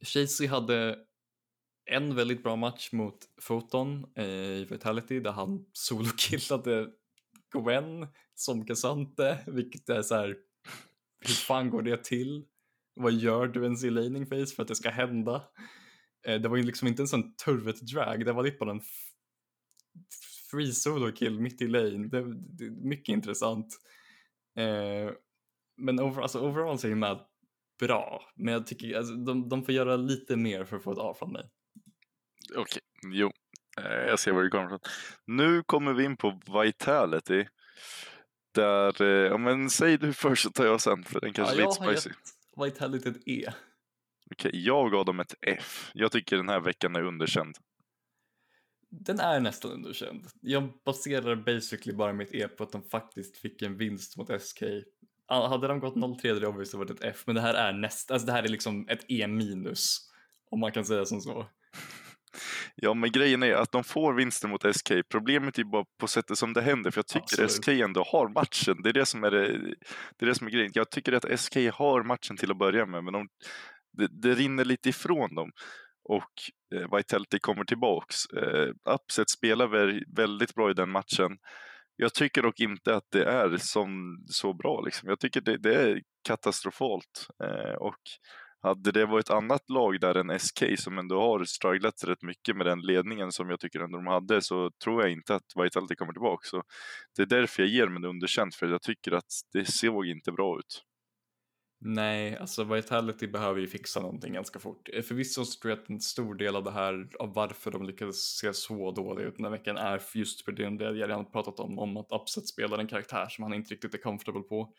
[0.01, 0.97] Chasey hade
[1.85, 6.87] en väldigt bra match mot Photon eh, i Vitality där han solokillade
[7.53, 10.35] Gwen som Cassante, vilket är så här,
[11.19, 12.45] hur fan går det till?
[12.93, 15.43] Vad gör du ens i laning face för att det ska hända?
[16.27, 18.81] Eh, det var ju liksom inte en sån turvet drag, det var lite bara en
[20.51, 22.07] free solo kill mitt i lane.
[22.07, 23.67] Det, det mycket intressant.
[24.57, 25.11] Eh,
[25.77, 27.25] men over, alltså, overall så är Mad
[27.79, 30.97] bra, men jag tycker alltså, de, de får göra lite mer för att få ett
[30.97, 31.49] A från mig.
[32.55, 33.19] Okej, okay.
[33.19, 33.31] jo,
[33.77, 34.79] eh, jag ser var det kommer ifrån.
[35.25, 37.45] Nu kommer vi in på Vitality.
[38.53, 41.61] Där, eh, ja men säg du först så tar jag sen för den kanske ja,
[41.61, 42.15] är lite spicy.
[42.63, 43.53] Vitality ett E.
[44.31, 45.91] Okej, jag gav dem ett F.
[45.93, 47.57] Jag tycker den här veckan är underkänd.
[48.89, 50.27] Den är nästan underkänd.
[50.41, 54.63] Jag baserar basically bara mitt E på att de faktiskt fick en vinst mot SK.
[55.27, 58.11] Hade de gått 0-3 hade det obviously varit ett F, men det här är näst,
[58.11, 60.11] alltså det här är liksom ett E minus.
[60.51, 61.47] Om man kan säga som så.
[62.77, 64.91] Ja, men grejen är att de får vinsten mot SK.
[65.09, 67.51] Problemet är bara på sättet som det händer, för jag tycker Absolut.
[67.51, 68.81] SK ändå har matchen.
[68.83, 69.47] Det är det som är, det,
[70.17, 70.71] det är det som är grejen.
[70.73, 73.27] Jag tycker att SK har matchen till att börja med, men de,
[73.97, 75.51] det, det rinner lite ifrån dem
[76.10, 76.34] och
[76.75, 78.25] eh, Vitality kommer tillbaks.
[78.25, 79.67] Eh, Upset spelar
[80.15, 81.38] väldigt bra i den matchen.
[81.95, 84.81] Jag tycker dock inte att det är som, så bra.
[84.81, 85.10] Liksom.
[85.10, 87.27] Jag tycker det, det är katastrofalt.
[87.43, 88.01] Eh, och
[88.62, 92.58] hade det varit ett annat lag där än SK som ändå har strugglat rätt mycket
[92.58, 95.95] med den ledningen som jag tycker ändå de hade så tror jag inte att Vitality
[95.95, 96.47] kommer tillbaka.
[96.47, 96.63] Så
[97.15, 100.31] det är därför jag ger mig det underkänt för jag tycker att det såg inte
[100.31, 100.84] bra ut.
[101.79, 104.89] Nej, alltså Vitality behöver ju fixa någonting ganska fort.
[104.93, 107.85] Eh, förvisso så tror jag att en stor del av det här, av varför de
[107.85, 111.59] lyckades se så dåliga ut den här veckan är just för det jag redan pratat
[111.59, 114.73] om, om att Upset spelar en karaktär som han inte riktigt är comfortable på.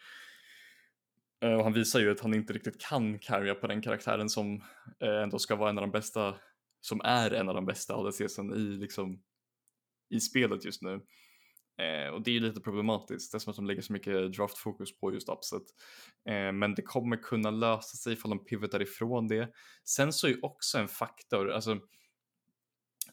[1.43, 4.63] Eh, och han visar ju att han inte riktigt kan carrya på den karaktären som
[5.01, 6.35] eh, ändå ska vara en av de bästa,
[6.81, 9.23] som är en av de bästa ADCsen i, liksom,
[10.11, 11.01] i spelet just nu.
[11.79, 15.13] Eh, och det är ju lite problematiskt eftersom att de lägger så mycket draftfokus på
[15.13, 15.63] just upset.
[16.29, 19.49] Eh, men det kommer kunna lösa sig ifall de pivotar ifrån det.
[19.85, 21.81] Sen så är ju också en faktor, alltså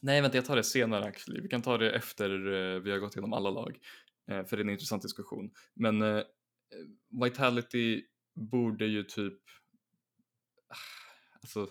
[0.00, 1.40] Nej vänta jag tar det senare actually.
[1.40, 3.78] Vi kan ta det efter eh, vi har gått igenom alla lag.
[4.30, 5.50] Eh, för det är en intressant diskussion.
[5.74, 6.24] Men eh, eh
[7.22, 9.38] Vitality borde ju typ
[10.68, 10.76] ah,
[11.40, 11.68] alltså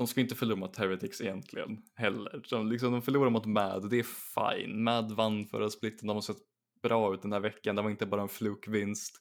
[0.00, 2.42] de ska inte förlora mot Heretics egentligen heller.
[2.50, 4.82] De, liksom, de förlorar mot Mad, det är fine.
[4.82, 6.36] Mad vann förra splitten, de har sett
[6.82, 9.16] bra ut den här veckan, det var inte bara en flukvinst.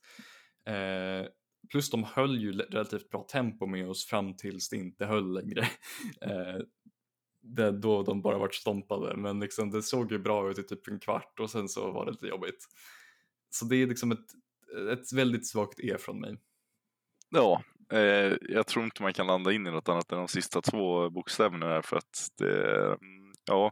[0.65, 1.27] Eh,
[1.71, 5.67] plus de höll ju relativt bra tempo med oss fram tills det inte höll längre.
[6.21, 6.61] Eh,
[7.41, 10.87] det, då de bara vart stompade, men liksom, det såg ju bra ut i typ
[10.87, 12.65] en kvart och sen så var det lite jobbigt.
[13.49, 14.27] Så det är liksom ett,
[14.91, 16.37] ett väldigt svagt E från mig.
[17.29, 20.61] Ja, Eh, jag tror inte man kan landa in i något annat än de sista
[20.61, 23.71] två bokstäverna där för att det, mm, ja,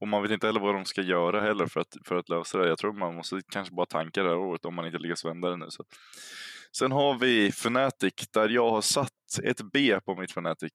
[0.00, 2.58] och man vet inte heller vad de ska göra heller för att, för att lösa
[2.58, 2.68] det.
[2.68, 5.50] Jag tror man måste kanske bara tanka det här året om man inte lyckas vända
[5.50, 5.66] det nu.
[5.68, 5.84] Så.
[6.78, 10.72] Sen har vi Fnatic där jag har satt ett B på mitt Fnatic.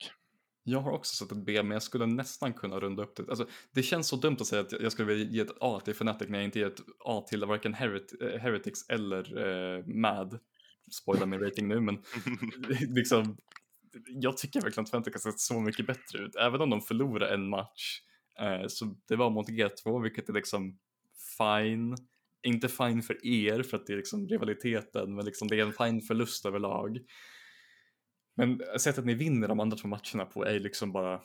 [0.63, 3.29] Jag har också satt ett B, men jag skulle nästan kunna runda upp det.
[3.29, 5.93] Alltså, det känns så dumt att säga att jag skulle vilja ge ett A till
[5.93, 10.39] Fnatic när jag inte ger ett A till varken Heret eh, Heretics eller eh, Mad
[10.91, 12.03] spoila min rating nu, men
[12.95, 13.37] liksom,
[14.07, 16.35] jag tycker verkligen att har sett så mycket bättre ut.
[16.35, 18.01] Även om de förlorar en match,
[18.39, 20.79] eh, så det var mot G2, vilket är liksom
[21.37, 21.95] fine.
[22.43, 25.73] Inte fine för er, för att det är liksom rivaliteten, men liksom det är en
[25.73, 26.99] fine förlust överlag.
[28.35, 31.21] Men sättet ni vinner de andra två matcherna på är liksom bara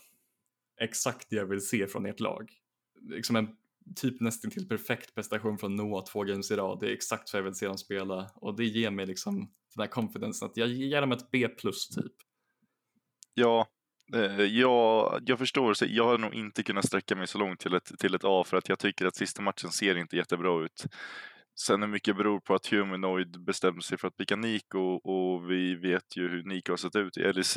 [0.80, 2.50] exakt det jag vill se från ert lag.
[3.00, 3.48] Liksom en
[3.96, 6.80] typ nästan till perfekt prestation från Noah två games i rad.
[6.80, 9.82] Det är exakt så jag vill se dem spela och det ger mig liksom den
[9.82, 12.12] här confidencen att jag ger dem ett B plus typ.
[13.34, 13.66] Ja,
[14.14, 15.74] eh, jag, jag förstår.
[15.80, 18.56] Jag har nog inte kunnat sträcka mig så långt till ett, till ett A för
[18.56, 20.84] att jag tycker att sista matchen ser inte jättebra ut.
[21.60, 25.74] Sen hur mycket beror på att Humanoid bestämde sig för att picka Nico och vi
[25.74, 27.54] vet ju hur Nico har sett ut i LEC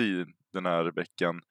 [0.54, 1.42] den här veckan.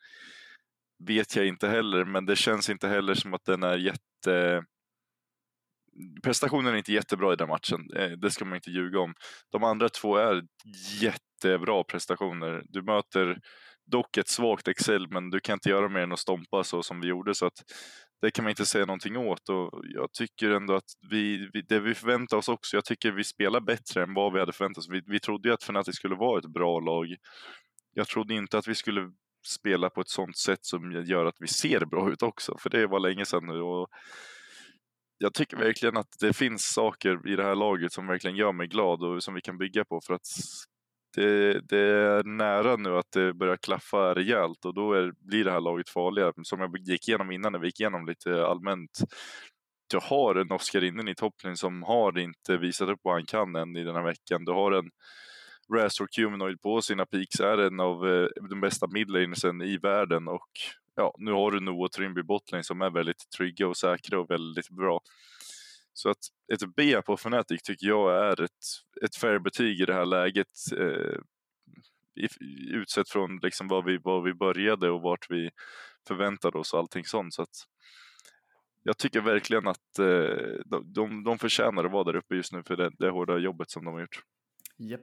[1.07, 4.65] Vet jag inte heller, men det känns inte heller som att den är jätte...
[6.23, 9.15] Prestationen är inte jättebra i den matchen, eh, det ska man inte ljuga om.
[9.53, 10.43] De andra två är
[11.01, 12.63] jättebra prestationer.
[12.65, 13.39] Du möter
[13.87, 17.01] dock ett svagt Excel, men du kan inte göra mer än att stompa så som
[17.01, 17.63] vi gjorde, så att
[18.23, 21.95] det kan man inte säga någonting åt och jag tycker ändå att vi det vi
[21.95, 24.91] förväntar oss också, jag tycker vi spelar bättre än vad vi hade förväntat oss.
[24.91, 27.17] Vi, vi trodde ju att Fnatic skulle vara ett bra lag.
[27.95, 29.11] Jag trodde inte att vi skulle
[29.47, 32.87] spela på ett sånt sätt som gör att vi ser bra ut också, för det
[32.87, 33.61] var länge sedan nu.
[33.61, 33.89] Och
[35.19, 38.67] jag tycker verkligen att det finns saker i det här laget som verkligen gör mig
[38.67, 40.27] glad och som vi kan bygga på för att
[41.17, 45.53] det, det, är nära nu att det börjar klaffa rejält och då är, blir det
[45.53, 46.33] här laget farligare.
[46.43, 49.01] Som jag gick igenom innan, när vi gick igenom lite allmänt.
[49.91, 53.57] Du har en Oskar Innen i toppen som har inte visat upp vad han kan
[53.57, 54.45] än i den här veckan.
[54.45, 54.91] Du har en
[55.75, 60.51] Razor Humanoid på sina peaks, är en av eh, de bästa midlanesen i världen och
[60.95, 64.71] ja, nu har du Noah Trimby botlane som är väldigt trygga och säkra och väldigt
[64.71, 65.01] bra.
[65.93, 66.19] Så att
[66.53, 68.65] ett B på Fnatic tycker jag är ett,
[69.05, 70.49] ett fair betyg i det här läget.
[70.77, 71.19] Eh,
[72.75, 75.51] utsett från liksom var, vi, var vi började och vart vi
[76.09, 77.35] förväntade oss och allting sånt.
[77.35, 77.67] Så att
[78.83, 82.63] jag tycker verkligen att eh, de, de, de förtjänar att vara där uppe just nu
[82.67, 84.23] för det, det hårda jobbet som de har gjort.
[84.79, 85.01] Yep.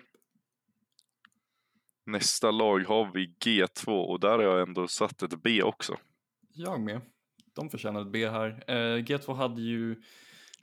[2.12, 5.98] Nästa lag har vi G2 och där har jag ändå satt ett B också.
[6.54, 7.02] Jag med.
[7.56, 8.64] De förtjänar ett B här.
[8.68, 9.96] Eh, G2 hade ju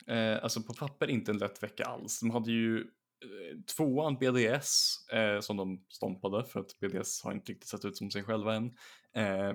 [0.06, 2.20] Eh, alltså på papper inte en lätt vecka alls.
[2.20, 7.52] De hade ju eh, tvåan BDS eh, som de stompade för att BDS har inte
[7.52, 8.66] riktigt sett ut som sig själva än.
[9.14, 9.52] Eh,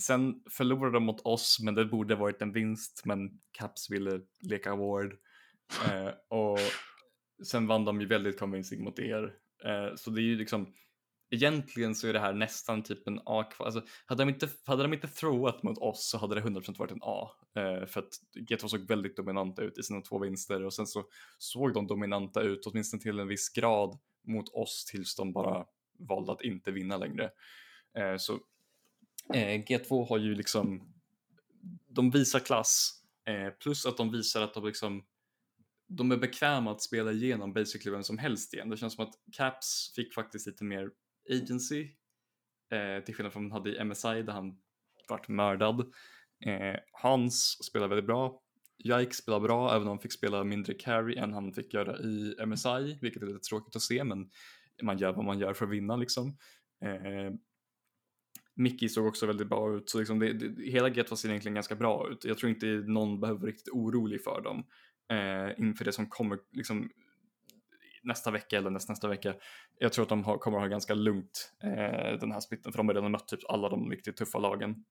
[0.00, 4.70] sen förlorade de mot oss men det borde varit en vinst men Caps ville leka
[4.70, 5.16] award.
[5.90, 6.58] Eh, och
[7.44, 9.34] sen vann de ju väldigt convincing mot er.
[9.64, 10.74] Eh, så det är ju liksom
[11.32, 13.44] egentligen så är det här nästan typ en A.
[13.58, 16.90] Alltså, hade, de inte, hade de inte throwat mot oss så hade det 100% varit
[16.90, 17.30] en A.
[17.56, 21.04] Eh, för att G2 såg väldigt dominanta ut i sina två vinster och sen så
[21.38, 25.64] såg de dominanta ut åtminstone till en viss grad mot oss tills de bara
[25.98, 27.30] valde att inte vinna längre.
[27.98, 28.32] Eh, så
[29.34, 30.92] eh, G2 har ju liksom,
[31.88, 35.04] de visar klass eh, plus att de visar att de liksom
[35.86, 38.70] de är bekväma att spela igenom basically vem som helst igen.
[38.70, 40.90] Det känns som att Caps fick faktiskt lite mer
[41.30, 41.88] agency.
[42.72, 44.58] Eh, till skillnad från han hade i MSI där han
[45.08, 45.80] vart mördad.
[46.46, 48.42] Eh, Hans spelar väldigt bra.
[48.78, 52.34] Jike spelar bra även om han fick spela mindre carry än han fick göra i
[52.46, 54.30] MSI, vilket är lite tråkigt att se men
[54.82, 56.36] man gör vad man gör för att vinna liksom.
[56.84, 57.32] Eh,
[58.54, 61.74] Mickey såg också väldigt bra ut, så liksom det, det, hela Get ser egentligen ganska
[61.74, 62.24] bra ut.
[62.24, 64.64] Jag tror inte någon behöver vara riktigt orolig för dem
[65.12, 66.90] eh, inför det som kommer liksom,
[68.02, 69.34] nästa vecka eller nästa, nästa vecka.
[69.78, 72.78] Jag tror att de har, kommer att ha ganska lugnt eh, den här splitten för
[72.78, 74.84] de har redan mött typ alla de riktigt tuffa lagen.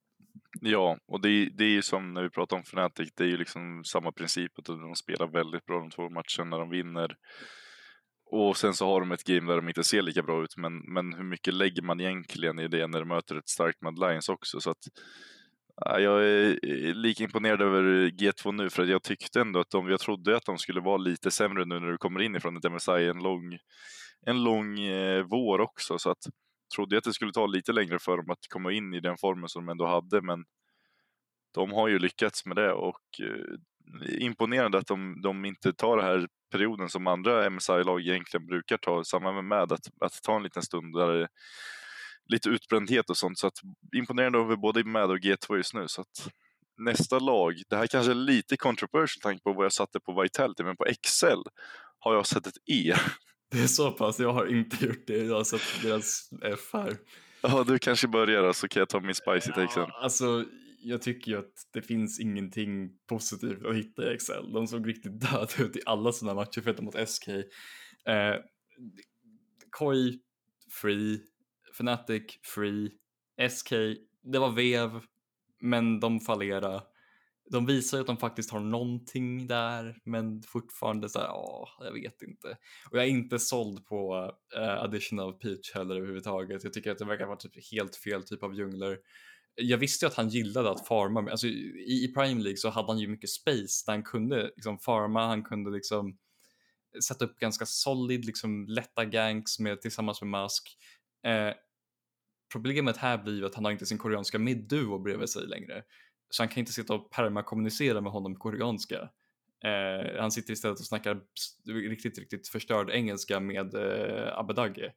[0.61, 3.37] Ja, och det, det är ju som när vi pratar om Fnatic, det är ju
[3.37, 7.15] liksom samma princip att de spelar väldigt bra de två matcherna, de vinner.
[8.31, 10.93] Och sen så har de ett game där de inte ser lika bra ut, men,
[10.93, 14.29] men hur mycket lägger man egentligen i det när de möter ett starkt Mad Lions
[14.29, 14.59] också?
[14.59, 14.87] Så att
[15.75, 19.89] jag är eh, lika imponerad över G2 nu för att jag tyckte ändå att de,
[19.89, 22.71] jag trodde att de skulle vara lite sämre nu när du kommer in ifrån ett
[22.71, 23.57] MSI en lång,
[24.25, 25.99] en lång eh, vår också.
[25.99, 26.27] Så att
[26.75, 29.17] trodde jag att det skulle ta lite längre för dem att komma in i den
[29.17, 30.45] formen som de ändå hade men
[31.53, 36.05] de har ju lyckats med det och eh, imponerande att de, de inte tar den
[36.05, 40.63] här perioden som andra MSI-lag egentligen brukar ta, samma med att, att ta en liten
[40.63, 41.27] stund där
[42.31, 43.39] lite utbrändhet och sånt.
[43.39, 43.57] Så att,
[43.95, 45.87] imponerande över både MAD och G2 just nu.
[45.87, 46.31] Så att,
[46.77, 50.63] nästa lag, det här kanske är lite controversial tanke på vad jag satte på Vitality,
[50.63, 51.43] men på Excel
[51.99, 52.93] har jag sett ett E.
[53.51, 55.17] Det är så pass, jag har inte gjort det.
[55.17, 56.97] Jag har sett deras F här.
[57.41, 59.89] Ja, du kanske börjar så kan jag ta min spicy take sen.
[60.01, 60.45] alltså,
[60.83, 64.53] jag tycker ju att det finns ingenting positivt att hitta i Excel.
[64.53, 67.27] De såg riktigt döda ut i alla sina matcher förutom mot SK.
[67.27, 68.35] Eh,
[69.69, 70.19] Koi,
[70.81, 71.19] free.
[71.73, 72.91] Fnatic, free.
[73.49, 73.69] SK,
[74.23, 75.01] det var vev,
[75.61, 76.83] men de fallerade.
[77.51, 81.93] De visar ju att de faktiskt har någonting där, men fortfarande så här, ja, jag
[81.93, 82.47] vet inte.
[82.91, 86.63] Och jag är inte såld på uh, addition of Peach heller överhuvudtaget.
[86.63, 88.97] Jag tycker att det verkar vara typ helt fel typ av djungler.
[89.55, 92.87] Jag visste ju att han gillade att farma, alltså i, i Prime League så hade
[92.87, 96.17] han ju mycket space där han kunde liksom farma, han kunde liksom
[97.03, 100.77] sätta upp ganska solid, liksom lätta ganks med, tillsammans med Mask.
[101.23, 101.53] Eh,
[102.51, 105.83] problemet här blir ju att han har inte sin koreanska medduo bredvid sig längre.
[106.29, 109.09] Så han kan inte sitta och permakommunicera med honom på koreanska.
[109.63, 111.21] Eh, han sitter istället och snackar
[111.89, 114.91] riktigt, riktigt förstörd engelska med eh, Abedage.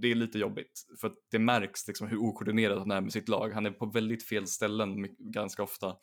[0.00, 3.28] Det är lite jobbigt för att det märks liksom hur okoordinerad han är med sitt
[3.28, 3.50] lag.
[3.50, 5.96] Han är på väldigt fel ställen ganska ofta.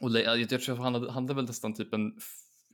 [0.00, 2.12] Och jag, jag tror han hade, han hade väl nästan typ en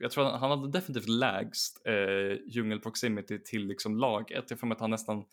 [0.01, 4.45] jag tror han hade definitivt lägst eh, djungel proximity till liksom laget.
[4.49, 5.23] Jag får mig att han nästan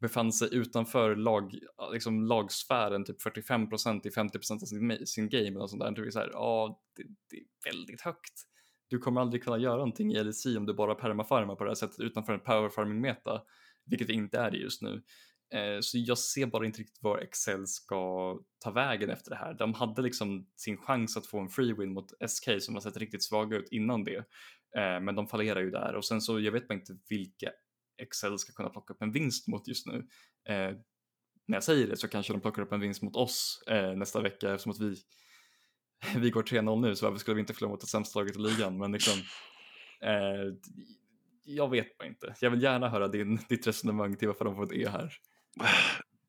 [0.00, 1.54] befann sig utanför lag,
[1.92, 5.90] liksom lagsfären typ 45% i 50% av sin, sin game och sånt där.
[5.90, 8.46] Det är så här, ja, det, det, är väldigt högt.
[8.88, 11.74] Du kommer aldrig kunna göra någonting i LEC om du bara permafarmar på det här
[11.74, 13.42] sättet utanför en powerfarming meta,
[13.86, 15.02] vilket det inte är just nu.
[15.54, 19.54] Eh, så jag ser bara inte riktigt var Excel ska ta vägen efter det här.
[19.54, 22.96] De hade liksom sin chans att få en free win mot SK som har sett
[22.96, 24.16] riktigt svaga ut innan det.
[24.76, 27.50] Eh, men de fallerar ju där och sen så jag vet bara inte vilka
[28.02, 30.06] Excel ska kunna plocka upp en vinst mot just nu.
[30.48, 30.76] Eh,
[31.46, 33.62] när jag säger det så kanske de plockar upp en vinst mot oss
[33.96, 34.96] nästa vecka eftersom att vi,
[36.16, 38.38] vi går 3-0 nu så varför skulle vi inte förlora mot det sämsta laget i
[38.38, 38.78] ligan?
[38.78, 39.14] Men liksom,
[41.44, 42.34] jag vet bara inte.
[42.40, 45.12] Jag vill gärna höra din, ditt resonemang till varför de får ett E här.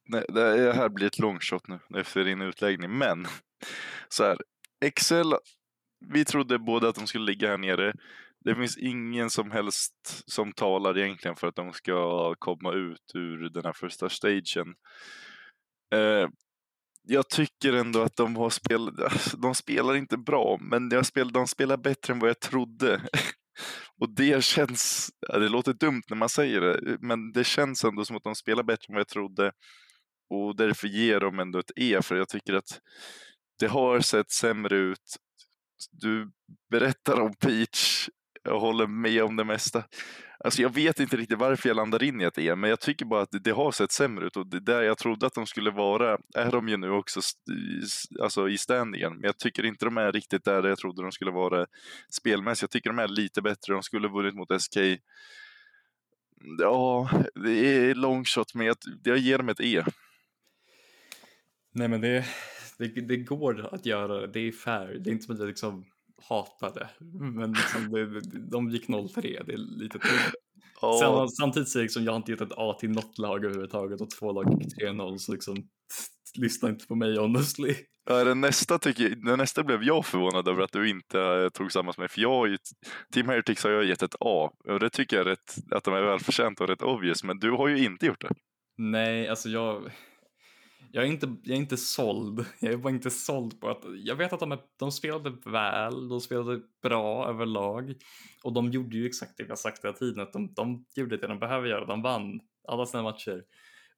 [0.10, 3.28] Nej, det här blir ett longshot nu efter din utläggning, men
[4.10, 4.38] så här.
[4.86, 5.34] Excel,
[6.14, 7.94] vi trodde båda att de skulle ligga här nere
[8.46, 13.50] det finns ingen som helst som talar egentligen för att de ska komma ut ur
[13.50, 14.76] den här första stagen.
[15.94, 16.28] Eh,
[17.04, 21.48] jag tycker ändå att de har spelat, de spelar inte bra, men de spelar, de
[21.48, 23.02] spelar bättre än vad jag trodde.
[24.00, 28.06] Och det känns, det låter dumt när man säger det, eh, men det känns ändå
[28.06, 29.52] som att de spelar bättre än vad jag trodde.
[30.30, 32.80] Och därför ger de ändå ett E, för jag tycker att
[33.60, 35.18] det har sett sämre ut.
[35.92, 36.32] Du
[36.70, 38.10] berättar om Peach
[38.44, 39.84] jag håller med om det mesta.
[40.44, 43.06] Alltså jag vet inte riktigt varför jag landar in i ett E, men jag tycker
[43.06, 45.72] bara att det har sett sämre ut och det där jag trodde att de skulle
[45.72, 47.20] vara är de ju nu också
[48.22, 49.14] alltså i standingen.
[49.14, 51.66] Men jag tycker inte de är riktigt där jag trodde de skulle vara
[52.10, 52.62] spelmässigt.
[52.62, 53.74] Jag tycker de är lite bättre.
[53.74, 54.78] De skulle vunnit mot SK.
[56.60, 59.84] Ja, det är long shot, men jag, jag ger dem ett E.
[61.74, 62.26] Nej, men det,
[62.78, 64.28] det, det går att göra.
[64.28, 65.00] Det är fair.
[65.00, 65.86] Det är inte som att jag liksom
[66.30, 66.90] hatade.
[67.36, 70.36] Men liksom det, de gick 0-3, det är lite tufft.
[70.82, 71.00] Oh.
[71.00, 74.10] Sen, samtidigt så liksom, jag har inte gett ett A till något lag överhuvudtaget och
[74.10, 75.56] två lag gick 3-0 så liksom
[76.38, 77.76] lyssna inte på mig honestly.
[78.10, 81.72] Ja, den, nästa tycker, den nästa blev jag förvånad över att du inte uh, tog
[81.72, 82.10] samma som mig.
[82.10, 82.58] För jag har ju,
[83.14, 85.94] Team Heretics har jag gett ett A och det tycker jag är rätt, att de
[85.94, 87.24] är välförtjänta och rätt obvious.
[87.24, 88.34] Men du har ju inte gjort det.
[88.78, 89.92] Nej, alltså jag
[90.94, 92.46] jag är, inte, jag är inte såld.
[92.60, 96.10] Jag är bara inte såld på att, jag vet att de, är, de spelade väl,
[96.10, 97.96] de spelade bra överlag
[98.44, 101.18] och de gjorde ju exakt det vi har sagt hela tiden, att de, de gjorde
[101.18, 103.44] det de behöver göra, de vann alla sina matcher.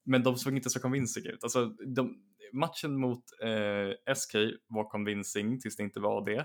[0.06, 1.44] Men de såg inte så convincing ut.
[1.44, 1.66] Alltså,
[1.96, 2.16] de,
[2.54, 4.36] matchen mot eh, SK
[4.68, 6.40] var convincing tills det inte var det.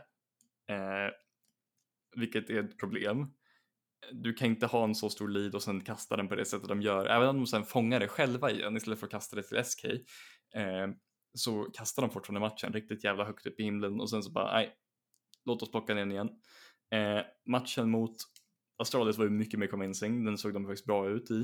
[0.75, 1.13] Eh,
[2.17, 3.27] vilket är ett problem
[4.13, 6.69] du kan inte ha en så stor lead och sen kasta den på det sättet
[6.69, 7.07] de gör.
[7.07, 9.85] Även om de sen fångar det själva igen istället för att kasta det till SK
[10.55, 10.89] eh,
[11.35, 14.53] så kastar de fortfarande matchen riktigt jävla högt upp i himlen och sen så bara
[14.53, 14.75] nej,
[15.45, 16.31] låt oss plocka ner den igen.
[16.91, 18.17] Eh, matchen mot
[18.79, 21.43] Astralis var ju mycket mer convincing, den såg de faktiskt bra ut i.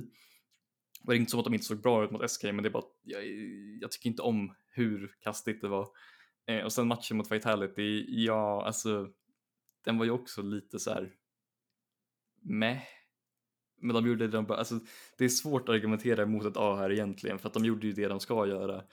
[1.04, 2.68] Och det är inte som att de inte såg bra ut mot SK, men det
[2.68, 3.24] är bara att jag,
[3.80, 5.88] jag tycker inte om hur kastigt det var.
[6.46, 9.08] Eh, och sen matchen mot Vitality, ja alltså
[9.84, 11.12] den var ju också lite så här
[12.44, 12.82] meh.
[13.80, 14.80] Men de gjorde det de alltså,
[15.18, 17.92] det är svårt att argumentera emot ett A här egentligen för att de gjorde ju
[17.92, 18.84] det de ska göra.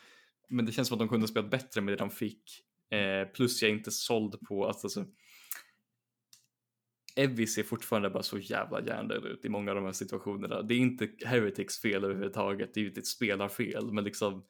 [0.49, 2.43] Men det känns som att de kunde spela bättre med det de fick.
[2.91, 5.05] Eh, plus jag är inte såld på att alltså,
[7.15, 10.61] Evie ser fortfarande bara så jävla hjärndöd ut i många av de här situationerna.
[10.61, 14.45] Det är inte Heretics fel överhuvudtaget, det är ju ett spelarfel, men liksom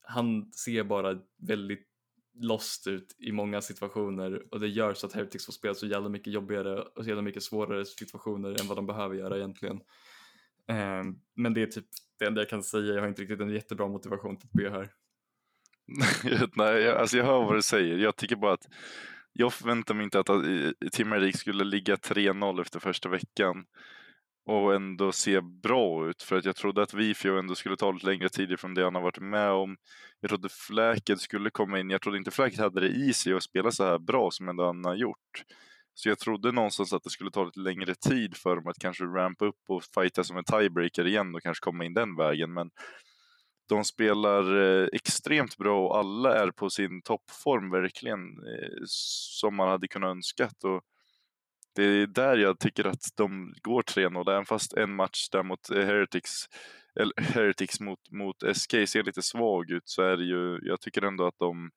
[0.00, 1.93] han ser bara väldigt
[2.34, 6.08] lost ut i många situationer och det gör så att Heretics får spela så jävla
[6.08, 9.80] mycket jobbigare och så jävla mycket svårare situationer än vad de behöver göra egentligen.
[10.68, 11.86] Um, men det är typ
[12.18, 14.70] det enda jag kan säga, jag har inte riktigt en jättebra motivation till att be
[14.70, 14.90] här.
[16.56, 17.98] Nej, jag, alltså jag hör vad du säger.
[17.98, 18.68] Jag tycker bara att
[19.32, 23.64] jag förväntar mig inte att eh, Tim Eric skulle ligga 3-0 efter första veckan
[24.46, 26.22] och ändå se bra ut.
[26.22, 28.94] För att jag trodde att Vifio ändå skulle ta lite längre tid ifrån det han
[28.94, 29.76] har varit med om.
[30.20, 31.90] Jag trodde Fläket skulle komma in.
[31.90, 34.66] Jag trodde inte Fläket hade det i sig att spela så här bra som ändå
[34.66, 35.44] han har gjort.
[35.94, 39.04] Så jag trodde någonstans att det skulle ta lite längre tid för dem att kanske
[39.04, 42.52] rampa upp och fighta som en tiebreaker igen och kanske komma in den vägen.
[42.52, 42.70] Men
[43.68, 49.68] de spelar eh, extremt bra och alla är på sin toppform verkligen eh, som man
[49.68, 50.64] hade kunnat önskat.
[50.64, 50.82] Och
[51.74, 55.70] det är där jag tycker att de går 3-0, även fast en match där mot
[55.70, 56.30] eh, Heretics,
[57.00, 61.02] eller Heretics mot, mot SK ser lite svag ut så är det ju, jag tycker
[61.02, 61.70] ändå att de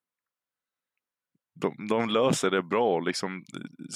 [1.62, 3.00] de, de löser det bra.
[3.00, 3.44] Liksom,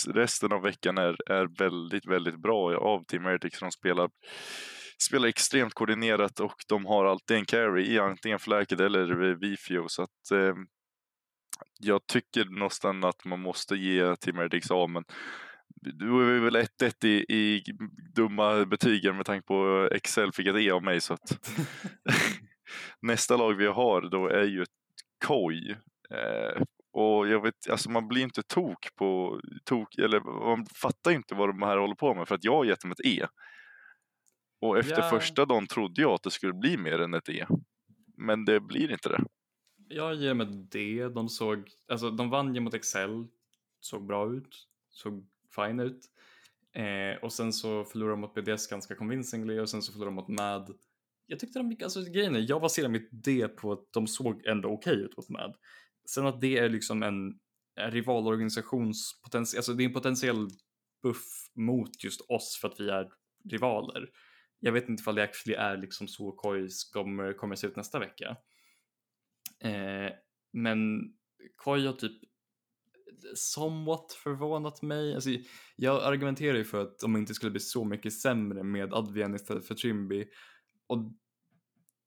[0.07, 3.59] resten av veckan är, är väldigt, väldigt bra av Team Heretics.
[3.59, 4.09] De spelar,
[5.03, 9.87] spelar extremt koordinerat och de har alltid en carry i antingen flacket eller Vifio.
[9.87, 10.55] Så att, eh,
[11.79, 15.03] jag tycker nästan att man måste ge Team Heretics A, men
[15.81, 17.63] du är väl 1-1 i, i
[18.15, 21.01] dumma betygen med tanke på Excel fick ett E av mig.
[21.01, 21.49] Så att
[23.01, 24.65] nästa lag vi har då är ju
[25.25, 25.75] KOI.
[26.09, 26.61] Eh,
[26.93, 30.19] och jag vet, alltså man blir inte tok på, tok, eller
[30.55, 32.91] man fattar inte vad de här håller på med för att jag har gett dem
[32.91, 33.27] ett E.
[34.61, 35.09] Och efter ja.
[35.09, 37.45] första dagen trodde jag att det skulle bli mer än ett E.
[38.17, 39.23] Men det blir inte det.
[39.87, 41.07] Jag ger dem ett D.
[41.07, 43.27] De såg, alltså de vann ju mot Excel,
[43.79, 45.25] såg bra ut, såg
[45.55, 46.09] fine ut.
[46.73, 50.15] Eh, och sen så förlorade de mot BDS ganska convincingly och sen så förlorade de
[50.15, 50.75] mot MAD.
[51.25, 54.45] Jag tyckte de gick, alltså grejen är, jag baserar mitt D på att de såg
[54.45, 55.55] ändå okej okay ut mot MAD.
[56.09, 57.39] Sen att det är liksom en,
[57.75, 60.47] en rivalorganisations potential, alltså det är en potentiell
[61.03, 61.25] buff
[61.55, 63.09] mot just oss för att vi är
[63.49, 64.09] rivaler.
[64.59, 67.99] Jag vet inte ifall det actually är liksom så Kois kommer, kommer se ut nästa
[67.99, 68.37] vecka.
[69.63, 70.11] Eh,
[70.53, 71.01] men
[71.55, 72.30] Koi har typ
[73.35, 75.15] somewhat förvånat mig.
[75.15, 75.29] Alltså,
[75.75, 79.67] jag argumenterar ju för att de inte skulle bli så mycket sämre med Advian istället
[79.67, 80.25] för Trimby.
[80.87, 81.11] Och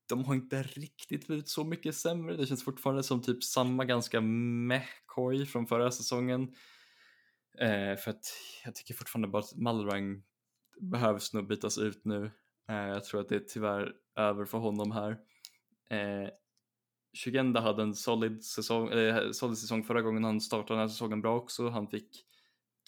[0.09, 2.37] de har inte riktigt blivit så mycket sämre.
[2.37, 6.41] Det känns fortfarande som typ samma ganska meh-koj från förra säsongen.
[7.59, 8.25] Eh, för att
[8.65, 10.23] jag tycker fortfarande bara att Malrang
[10.81, 12.31] behövs nog bytas ut nu.
[12.69, 15.11] Eh, jag tror att det är tyvärr över för honom här.
[15.89, 16.29] Eh,
[17.15, 21.21] Shugenda hade en solid säsong, eh, solid säsong förra gången han startade den här säsongen
[21.21, 21.69] bra också.
[21.69, 22.25] Han fick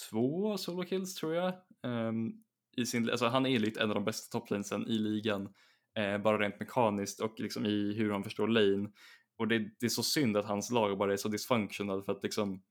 [0.09, 1.53] två solo kills tror jag.
[1.83, 2.43] Um,
[2.77, 5.49] i sin, alltså han är lite en av de bästa toplanesen i ligan
[5.97, 8.89] eh, bara rent mekaniskt och liksom i hur han förstår lane.
[9.37, 12.23] Och det, det, är så synd att hans lag bara är så dysfunctional för att
[12.23, 12.63] liksom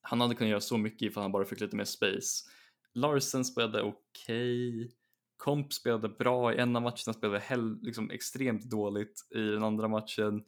[0.00, 2.50] han hade kunnat göra så mycket ifall han bara fick lite mer space.
[2.94, 4.68] Larsen spelade okej.
[4.68, 4.90] Okay.
[5.36, 10.44] Komp spelade bra i ena matchen, spelade hell, liksom extremt dåligt i den andra matchen.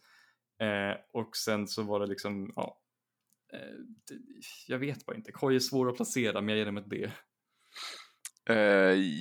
[0.60, 2.78] Eh, och sen så var det liksom, ja,
[3.52, 3.58] eh,
[4.08, 4.14] det,
[4.68, 5.32] jag vet bara inte.
[5.32, 7.10] Koi är svår att placera men jag ger dem ett B.
[8.48, 8.56] Eh,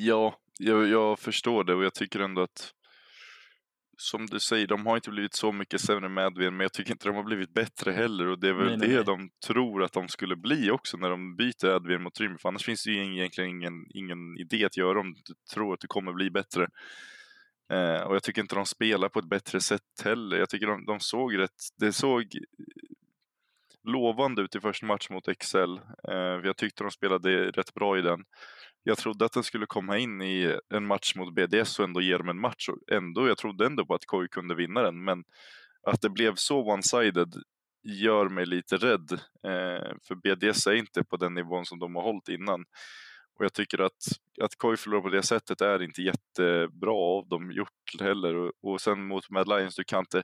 [0.05, 2.71] ja, jag, jag, förstår det och jag tycker ändå att
[3.97, 7.07] som du säger, de har inte blivit så mycket sämre med men jag tycker inte
[7.07, 9.03] de har blivit bättre heller och det är väl nej, det nej.
[9.03, 12.65] de tror att de skulle bli också när de byter Advin mot Trimmy, för annars
[12.65, 16.13] finns det ju egentligen ingen, ingen idé att göra om du tror att det kommer
[16.13, 16.67] bli bättre.
[17.73, 20.37] Eh, och jag tycker inte de spelar på ett bättre sätt heller.
[20.37, 22.25] Jag tycker de, de såg rätt, det såg
[23.83, 25.77] lovande ut i första match mot Excel.
[26.07, 28.23] Eh, jag tyckte de spelade rätt bra i den
[28.87, 32.17] jag trodde att den skulle komma in i en match mot BDS och ändå ge
[32.17, 32.69] dem en match.
[32.69, 35.23] Och ändå, jag trodde ändå på att KOI kunde vinna den, men
[35.87, 37.33] att det blev så one-sided
[37.83, 39.11] gör mig lite rädd.
[39.47, 42.65] Eh, för BDS är inte på den nivån som de har hållit innan.
[43.39, 44.03] Och jag tycker att,
[44.41, 48.35] att KOI förlorar på det sättet är inte jättebra av dem gjort heller.
[48.35, 50.23] Och, och sen mot Mad Lions, du kan inte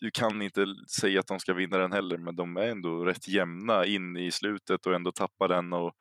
[0.00, 0.66] du kan inte
[1.00, 4.30] säga att de ska vinna den heller, men de är ändå rätt jämna in i
[4.30, 5.72] slutet och ändå tappar den.
[5.72, 5.92] Och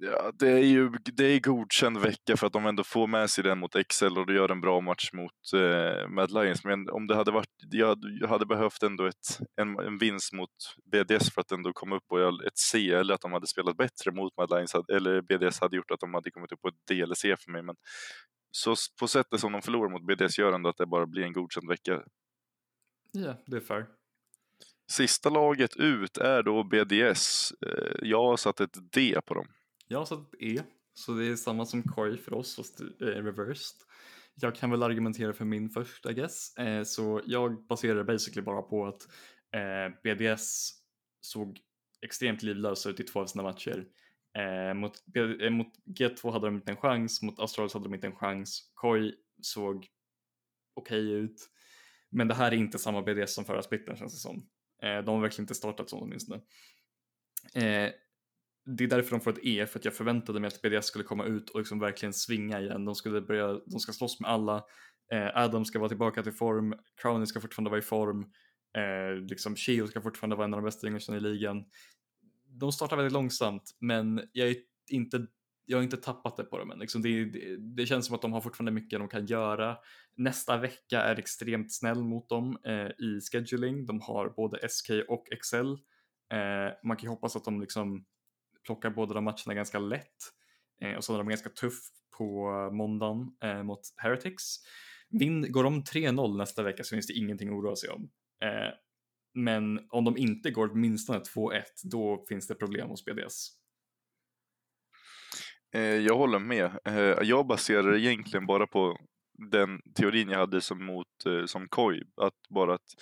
[0.00, 3.44] Ja, det är ju det är godkänd vecka för att de ändå får med sig
[3.44, 6.64] den mot Excel och gör en bra match mot eh, Mad Lions.
[6.64, 10.50] Men om det hade varit, jag, hade behövt ändå ett, en, en vinst mot
[10.92, 14.12] BDS för att ändå komma upp på ett C eller att de hade spelat bättre
[14.12, 17.00] mot Mad Lions eller BDS hade gjort att de hade kommit upp på ett D
[17.00, 17.62] eller C för mig.
[17.62, 17.76] Men
[18.50, 21.32] så på sättet som de förlorar mot BDS gör ändå att det bara blir en
[21.32, 22.02] godkänd vecka.
[23.12, 23.86] Ja, det är fair.
[24.90, 27.52] Sista laget ut är då BDS.
[27.66, 29.46] Eh, jag har satt ett D på dem.
[29.88, 30.62] Jag har satt ett E,
[30.94, 33.76] så det är samma som Koi för oss, fast eh, reversed.
[34.34, 36.56] Jag kan väl argumentera för min först, I guess.
[36.56, 39.08] Eh, så jag baserar basically bara på att
[39.54, 40.70] eh, BDS
[41.20, 41.60] såg
[42.02, 43.86] extremt livlösa ut i två av sina matcher.
[44.38, 44.92] Eh, mot,
[45.40, 48.70] eh, mot G2 hade de inte en chans, mot Astralis hade de inte en chans.
[48.74, 49.86] Koi såg
[50.74, 51.50] okej okay ut.
[52.10, 54.48] Men det här är inte samma BDS som förra splitten känns det som.
[54.82, 56.40] Eh, de har verkligen inte startat så åtminstone.
[57.54, 57.92] Eh,
[58.66, 61.04] det är därför de får ett E, för att jag förväntade mig att BDS skulle
[61.04, 62.84] komma ut och liksom verkligen svinga igen.
[62.84, 64.64] De skulle börja, de ska slåss med alla.
[65.12, 68.26] Eh, Adam ska vara tillbaka till form, Crowley ska fortfarande vara i form,
[68.76, 71.64] eh, liksom Shield ska fortfarande vara en av de bästa yngrestarna i ligan.
[72.46, 74.56] De startar väldigt långsamt, men jag är
[74.90, 75.26] inte
[75.68, 76.78] jag har inte tappat det på dem än.
[76.78, 79.76] Liksom det, det, det, känns som att de har fortfarande mycket de kan göra.
[80.16, 83.86] Nästa vecka är extremt snäll mot dem eh, i scheduling.
[83.86, 85.72] De har både SK och Excel.
[86.32, 88.04] Eh, man kan ju hoppas att de liksom
[88.66, 90.16] plockar båda de matcherna ganska lätt.
[90.82, 91.78] Eh, och så är de ganska tuff
[92.18, 94.56] på måndagen eh, mot Heretics.
[95.10, 98.10] Vin, går de 3-0 nästa vecka så finns det ingenting att oroa sig om.
[98.42, 98.72] Eh,
[99.34, 103.48] men om de inte går åtminstone 2-1, då finns det problem hos BDS.
[105.74, 106.78] Eh, jag håller med.
[106.84, 108.98] Eh, jag baserar det egentligen bara på
[109.52, 112.94] den teorin jag hade som mot eh, som Koi, att bara att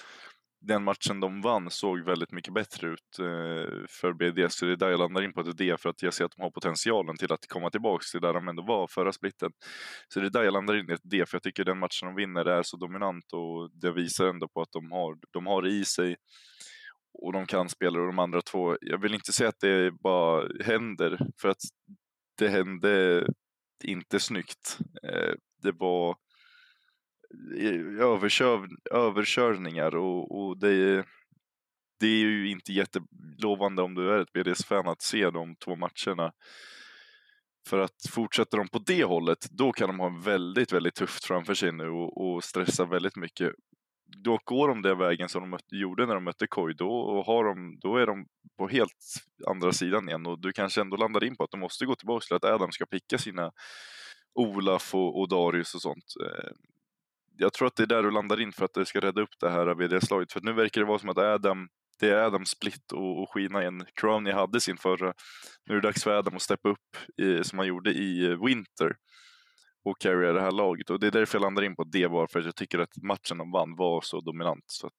[0.67, 4.55] den matchen de vann såg väldigt mycket bättre ut eh, för BDS.
[4.55, 6.33] Så det är där jag landar in på ett D för att jag ser att
[6.37, 9.51] de har potentialen till att komma tillbaks till där de ändå var förra splitten.
[10.09, 12.09] Så det är där jag landar in i ett D för jag tycker den matchen
[12.09, 15.67] de vinner är så dominant och det visar ändå på att de har, de har
[15.67, 16.17] i sig
[17.23, 20.49] och de kan spela och de andra två, jag vill inte säga att det bara
[20.65, 21.61] händer för att
[22.39, 23.27] det hände
[23.85, 24.79] inte snyggt.
[25.03, 26.17] Eh, det var
[28.01, 31.05] överkör, överkörningar och, och det,
[32.01, 36.33] det är ju inte jättelovande om du är ett BDS-fan att se de två matcherna.
[37.69, 41.55] För att fortsätter de på det hållet, då kan de ha väldigt, väldigt tufft framför
[41.55, 43.53] sig nu och, och stressa väldigt mycket
[44.07, 47.45] då går de den vägen som de mötte, gjorde när de mötte Koi, då, har
[47.45, 48.27] de, då är de
[48.59, 48.99] på helt
[49.47, 52.25] andra sidan igen och du kanske ändå landar in på att de måste gå tillbaka
[52.27, 53.53] till att Adam ska picka sina
[54.35, 56.05] Olaf och, och Darius och sånt.
[56.25, 56.51] Eh,
[57.37, 59.35] jag tror att det är där du landar in för att det ska rädda upp
[59.41, 61.69] det här VD-slaget, för nu verkar det vara som att Adam
[62.01, 63.87] det är Adam split och, och skina igen.
[63.95, 65.15] Crowney hade sin förra.
[65.67, 68.45] Nu är det dags för Adam att steppa upp i, som han gjorde i eh,
[68.45, 68.97] Winter
[69.85, 70.91] och carrya det här laget.
[70.91, 73.03] Och det är därför jag landar in på det bara för att jag tycker att
[73.03, 74.65] matchen de vann var så dominant.
[74.67, 74.93] Så att,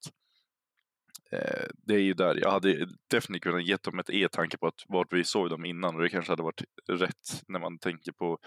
[1.32, 4.84] eh, det är ju där, jag hade definitivt kunnat ge dem ett E-tanke på att
[4.88, 8.38] vart vi såg dem innan och det kanske hade varit rätt när man tänker på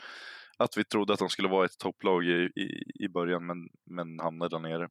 [0.58, 4.18] att vi trodde att de skulle vara ett topplag i, i, i början men, men
[4.20, 4.88] hamnade där nere.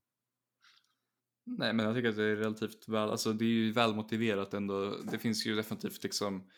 [1.46, 4.54] Nej, men jag tycker att det är relativt väl, alltså det är ju väl motiverat
[4.54, 4.98] ändå.
[5.12, 6.50] Det finns ju definitivt liksom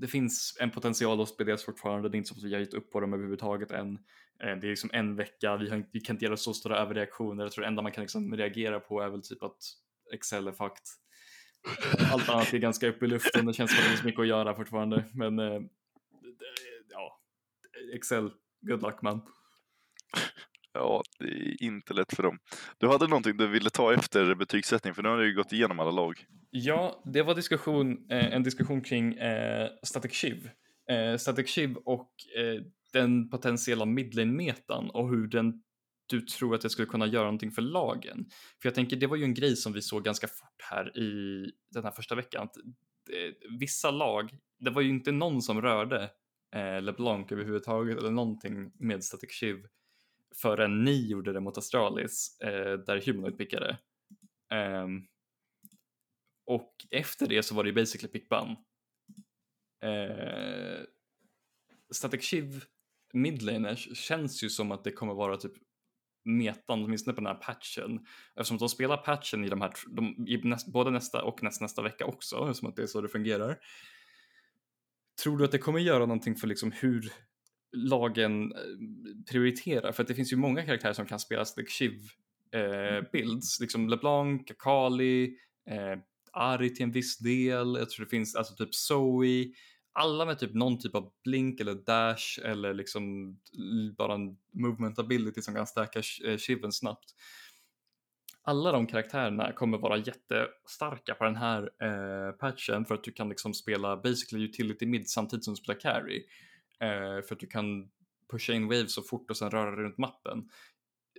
[0.00, 2.74] det finns en potential hos BDS fortfarande, det är inte så att vi har gett
[2.74, 3.94] upp på dem överhuvudtaget än.
[4.42, 7.44] Eh, det är liksom en vecka, vi, har, vi kan inte göra så stora överreaktioner.
[7.44, 9.58] Jag tror det enda man kan liksom reagera på är väl typ att
[10.12, 10.82] Excel är fakt.
[12.12, 14.26] Allt annat är ganska uppe i luften, det känns som att det finns mycket att
[14.26, 15.04] göra fortfarande.
[15.14, 15.60] Men eh,
[16.88, 17.20] ja,
[17.94, 19.20] Excel, good luck man.
[20.72, 22.38] Ja, det är inte lätt för dem.
[22.78, 25.80] Du hade någonting du ville ta efter betygssättning, för nu har du ju gått igenom
[25.80, 26.26] alla lag.
[26.50, 30.50] Ja, det var diskussion, eh, en diskussion kring eh, Static Shiv.
[30.90, 32.62] Eh, Static Shiv och eh,
[32.92, 35.62] den potentiella midlane-metan och hur den
[36.06, 38.26] du tror att det skulle kunna göra någonting för lagen.
[38.62, 41.44] För jag tänker, det var ju en grej som vi såg ganska fort här i
[41.70, 42.42] den här första veckan.
[42.42, 46.10] Att, eh, vissa lag, det var ju inte någon som rörde
[46.54, 49.66] eh, LeBlanc överhuvudtaget eller någonting med Static Shiv
[50.42, 53.78] förrän ni gjorde det mot Astralis eh, där Humanoid pickade.
[54.84, 55.06] Um,
[56.46, 58.56] och efter det så var det ju basically pickban.
[59.82, 60.80] Eh,
[61.90, 62.64] Static Shiv
[63.12, 65.52] Midlaners känns ju som att det kommer vara typ
[66.24, 68.06] metan, åtminstone på den här patchen.
[68.34, 71.82] Eftersom de spelar patchen i de här, de, i näst, både nästa och näst, nästa
[71.82, 73.58] vecka också, eftersom att det är så det fungerar.
[75.22, 77.12] Tror du att det kommer göra någonting för liksom hur
[77.72, 78.58] lagen eh,
[79.30, 79.92] prioriterar?
[79.92, 82.00] För att det finns ju många karaktärer som kan spela Static Shiv
[82.52, 85.24] eh, builds, liksom LeBlanc, Kali,
[85.70, 85.98] eh,
[86.32, 89.52] Ari till en viss del, jag tror det finns alltså typ Zoe,
[89.92, 93.36] alla med typ någon typ av blink eller dash eller liksom
[93.98, 96.02] bara en movement ability som kan stärka
[96.38, 97.14] shiven snabbt.
[98.42, 103.28] Alla de karaktärerna kommer vara jättestarka på den här eh, patchen för att du kan
[103.28, 106.24] liksom spela basically utility mid samtidigt som du spelar carry.
[106.80, 107.90] Eh, för att du kan
[108.30, 110.38] pusha in waves så fort och sen röra dig runt mappen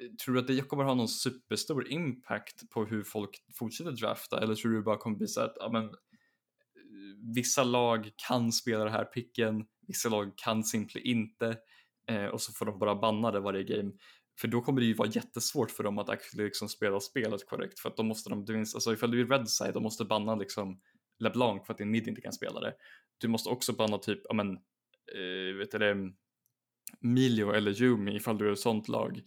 [0.01, 4.41] eh, tror du att det kommer ha någon superstor impact på hur folk fortsätter drafta
[4.41, 5.91] eller tror du bara kommer bli så att ja, men, eh,
[7.36, 11.57] vissa lag kan spela det här picken, vissa lag kan simply inte
[12.07, 13.91] eh, och så får de bara banna det varje game.
[14.39, 17.79] För då kommer det ju vara jättesvårt för dem att actually liksom spela spelet korrekt
[17.79, 20.82] för att då måste de, alltså ifall du är red side, de måste banna liksom
[21.19, 22.73] LeBlanc för att din mid inte kan spela det.
[23.17, 25.95] Du måste också banna typ, ja men, eh, vet du det,
[26.99, 29.17] Milio eller Yumi ifall du är ett sånt lag.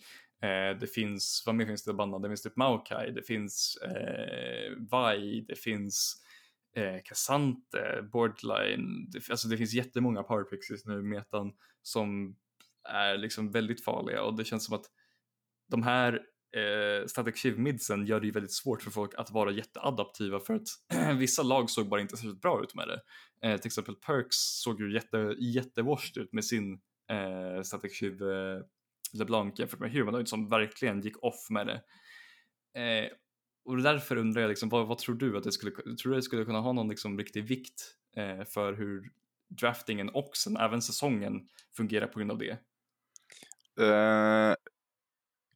[0.43, 2.23] Eh, det finns, vad mer finns det bannat?
[2.23, 6.23] Det finns typ Maokai, det finns eh, Vai, det finns
[6.77, 11.53] eh, Cassante, Borderline, det, alltså det finns jättemånga powerpicks just nu i metan
[11.83, 12.37] som
[12.85, 14.87] är liksom väldigt farliga och det känns som att
[15.71, 16.13] de här
[16.57, 20.55] eh, Static Shiv midsen gör det ju väldigt svårt för folk att vara jätteadaptiva för
[20.55, 20.69] att
[21.19, 23.01] vissa lag såg bara inte särskilt bra ut med det.
[23.49, 26.73] Eh, till exempel Perks såg ju jätte, jättewashed ut med sin
[27.11, 28.61] eh, Static Shiv eh,
[29.13, 31.83] LeBlanc jämfört med Humanoid som verkligen gick off med det.
[32.81, 33.11] Eh,
[33.65, 36.23] och därför undrar jag, liksom, vad, vad, tror du att det skulle, tror du det
[36.23, 39.11] skulle kunna ha någon liksom, riktig vikt eh, för hur
[39.49, 42.59] draftingen och sen även säsongen fungerar på grund av det?
[43.81, 44.55] Eh,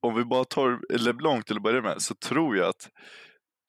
[0.01, 2.91] om vi bara tar LeBlanc till att börja med så tror jag att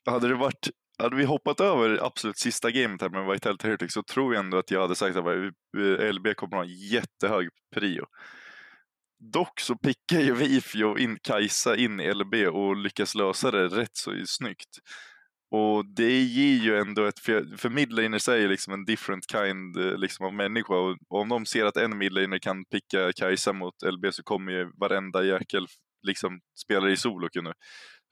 [0.06, 0.70] hade det varit
[1.00, 4.58] hade vi hoppat över absolut sista gamet här med Vitality Heretics så tror jag ändå
[4.58, 5.26] att jag hade sagt att
[6.16, 8.06] LB kommer att ha en jättehög prio.
[9.20, 13.97] Dock så pickar ju Vifio in Kajsa in i LB och lyckas lösa det rätt
[13.97, 14.80] så snyggt.
[15.52, 19.97] Och det ger ju ändå ett, för, midlaner är ju liksom en different kind eh,
[19.97, 24.14] liksom, av människa och, om de ser att en midlaner kan picka Kajsa mot LB
[24.14, 25.68] så kommer ju varenda jäkel
[26.08, 27.54] liksom spelare i solo kunna.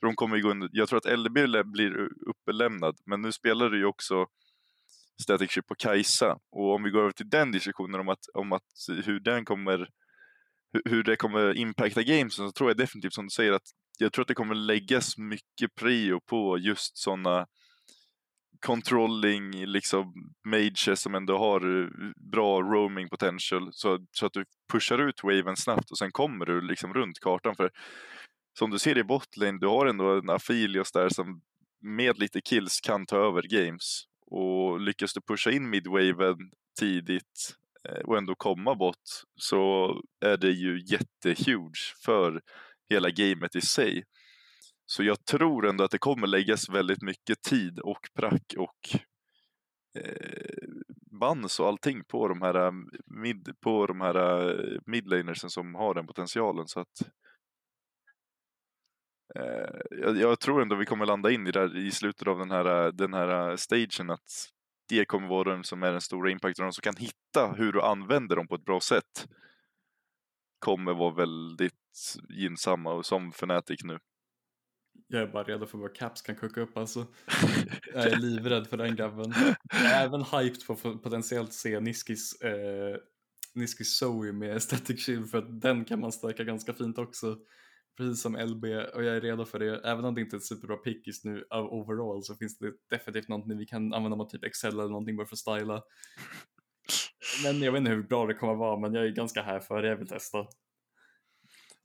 [0.01, 1.33] de kommer gå under, jag tror att LB
[1.65, 4.25] blir uppelämnad, men nu spelar du ju också
[5.21, 8.53] Static Ship på Kajsa och om vi går över till den diskussionen om att, om
[8.53, 8.63] att
[9.05, 9.89] hur den kommer
[10.85, 13.67] hur det kommer impacta gamesen så tror jag definitivt som du säger att
[13.97, 17.47] jag tror att det kommer läggas mycket prio på just sådana
[18.65, 20.13] controlling liksom
[20.45, 21.89] mages som ändå har eh,
[22.31, 26.61] bra roaming potential så, så att du pushar ut waven snabbt och sen kommer du
[26.61, 27.55] liksom runt kartan.
[27.55, 27.69] För
[28.59, 31.41] som du ser i botlane, du har ändå en Afilios där som
[31.81, 34.03] med lite kills kan ta över games.
[34.31, 36.37] Och lyckas du pusha in midwaven
[36.79, 37.55] tidigt
[37.89, 39.93] eh, och ändå komma bort så
[40.25, 42.41] är det ju jättehuge för
[42.89, 44.03] hela gamet i sig.
[44.85, 48.99] Så jag tror ändå att det kommer läggas väldigt mycket tid och prack och
[49.99, 50.67] eh,
[51.11, 52.71] bans och allting på de här, eh,
[53.05, 54.15] mid, på de här
[54.49, 56.67] eh, midlanersen som har den potentialen.
[56.67, 57.01] Så att,
[59.35, 62.51] eh, jag, jag, tror ändå vi kommer landa in i, där, i slutet av den
[62.51, 64.49] här, eh, den här stagen att
[64.89, 66.65] det kommer vara den som är den stora impacten.
[66.65, 69.27] De som kan hitta hur du använder dem på ett bra sätt
[70.59, 71.73] kommer vara väldigt
[72.29, 73.99] gynnsamma och som Fnatic nu.
[75.07, 77.05] Jag är bara redo för vad Caps kan kucka upp alltså.
[77.93, 79.33] Jag är livrädd för den grabben.
[79.73, 82.97] Jag är även hyped på potentiellt se Niskis, eh,
[83.53, 87.37] Niskis Zoe med Static Shield för att den kan man stärka ganska fint också.
[87.97, 89.81] Precis som LB och jag är redo för det.
[89.85, 92.73] Även om det inte är ett superbra pick just nu av overall så finns det
[92.89, 95.83] definitivt någonting vi kan använda mot typ Excel eller någonting bara för att styla.
[97.43, 99.81] Men jag vet inte hur bra det kommer vara men jag är ganska här för
[99.81, 100.47] det, jag vill testa.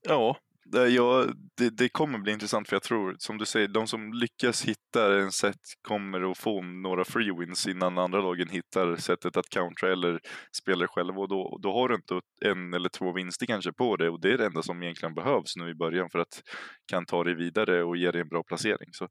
[0.03, 0.37] Ja,
[0.77, 1.27] eh, Ja,
[1.57, 5.21] det, det, kommer bli intressant för jag tror, som du säger, de som lyckas hitta
[5.21, 9.93] en sätt kommer att få några free wins innan andra lagen hittar sättet att countera
[9.93, 10.21] eller
[10.57, 14.11] spela själva och då, då har du inte en eller två vinster kanske på det
[14.11, 16.43] och det är det enda som egentligen behövs nu i början för att
[16.87, 18.89] kan ta dig vidare och ge dig en bra placering.
[18.93, 19.09] Så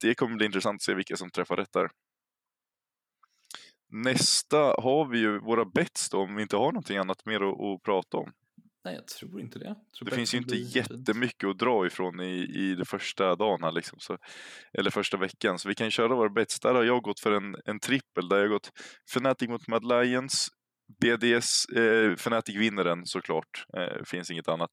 [0.00, 1.88] det kommer bli intressant att se vilka som träffar rätt där.
[3.90, 7.60] Nästa har vi ju våra bets då, om vi inte har någonting annat mer att,
[7.60, 8.32] att prata om.
[8.88, 9.74] Nej, jag tror inte det.
[9.98, 13.72] Tror det finns ju inte jättemycket att dra ifrån i, i det första dagen här
[13.72, 14.18] liksom, så,
[14.78, 15.58] eller första veckan.
[15.58, 16.60] Så vi kan köra våra bets.
[16.60, 18.70] Där har jag gått för en, en trippel där jag gått
[19.10, 20.48] Fnatic mot Mad Lions,
[21.00, 24.70] BDS, eh, Fnatic vinner den såklart, eh, finns inget annat.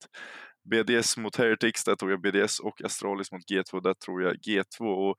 [0.70, 4.86] BDS mot Heretics, där tog jag BDS och Astralis mot G2, där tror jag G2.
[4.86, 5.16] Och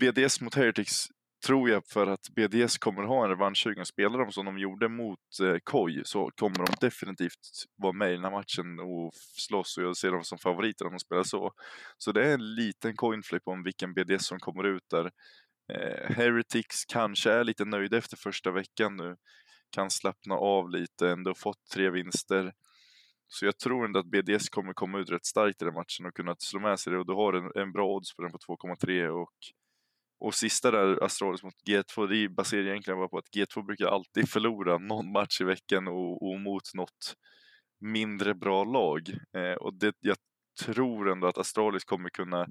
[0.00, 1.06] BDS mot Heretics
[1.46, 3.86] tror jag för att BDS kommer ha en revanschsugen.
[3.86, 7.40] Spelar de som de gjorde mot eh, Koi så kommer de definitivt
[7.76, 10.92] vara med i den här matchen och slåss och jag ser dem som favoriter om
[10.92, 11.52] de spelar så.
[11.98, 15.10] Så det är en liten coinflip om vilken BDS som kommer ut där.
[15.72, 19.16] Eh, Heretics kanske är lite nöjda efter första veckan nu.
[19.70, 22.52] Kan slappna av lite, ändå fått tre vinster.
[23.28, 26.14] Så jag tror ändå att BDS kommer komma ut rätt starkt i den matchen och
[26.14, 28.38] kunna slå med sig det och du har en, en bra odds på den på
[28.38, 29.32] 2,3 och
[30.18, 34.28] och sista där, Astralis mot G2, det baserar egentligen bara på att G2 brukar alltid
[34.30, 37.14] förlora någon match i veckan och, och mot något
[37.80, 39.08] mindre bra lag.
[39.36, 40.16] Eh, och det, jag
[40.64, 42.46] tror ändå att Astralis kommer kunna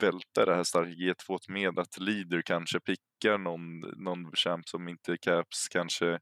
[0.00, 5.16] välta det här starka G2 med att Leader kanske pickar någon, någon champ som inte
[5.16, 6.18] Caps kanske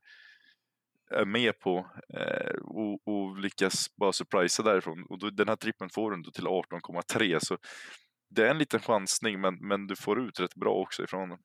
[1.11, 5.07] är med på eh, och, och, lyckas bara surprisa därifrån.
[5.09, 7.59] Och då, den här trippen får du ändå till 18,3 så
[8.29, 11.39] det är en liten chansning men, men du får ut rätt bra också ifrån den.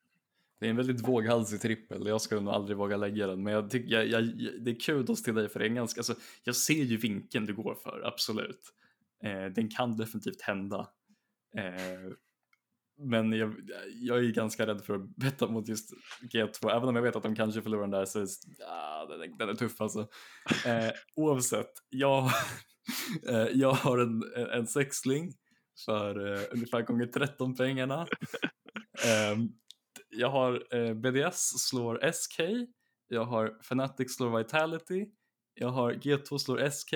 [0.59, 3.69] Det är en väldigt våghalsig trippel, jag skulle nog aldrig våga lägga den men jag
[3.69, 4.23] tycker, jag, jag,
[4.65, 7.45] det är kudos till dig för det är en ganska, alltså, jag ser ju vinkeln
[7.45, 8.61] du går för, absolut.
[9.23, 10.87] Eh, den kan definitivt hända.
[11.57, 12.13] Eh,
[13.03, 13.55] men jag,
[13.93, 15.93] jag är ganska rädd för att betta mot just
[16.33, 18.19] G2, även om jag vet att de kanske förlorar den där så
[18.59, 19.99] ja, ah, den, den är tuff alltså.
[20.65, 22.29] Eh, oavsett, jag,
[23.27, 25.33] eh, jag har en, en sexling
[25.85, 28.07] för eh, ungefär gånger 13 pengarna.
[29.05, 29.37] Eh,
[30.09, 32.39] jag har eh, BDS slår SK,
[33.07, 35.05] jag har Fnatic slår Vitality,
[35.53, 36.93] jag har G2 slår SK,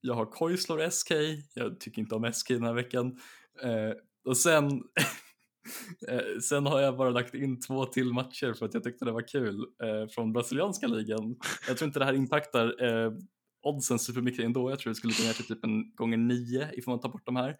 [0.00, 1.10] jag har Koi slår SK,
[1.54, 3.18] jag tycker inte om SK den här veckan.
[3.62, 3.92] Eh,
[4.24, 4.66] och sen,
[6.08, 9.12] eh, sen har jag bara lagt in två till matcher för att jag tyckte det
[9.12, 11.36] var kul eh, från brasilianska ligan.
[11.68, 12.74] Jag tror inte det här impactar
[13.66, 14.70] oddsen supermycket ändå.
[14.70, 17.26] Jag tror det skulle gå ner till typ en gånger nio ifall man tar bort
[17.26, 17.56] de här.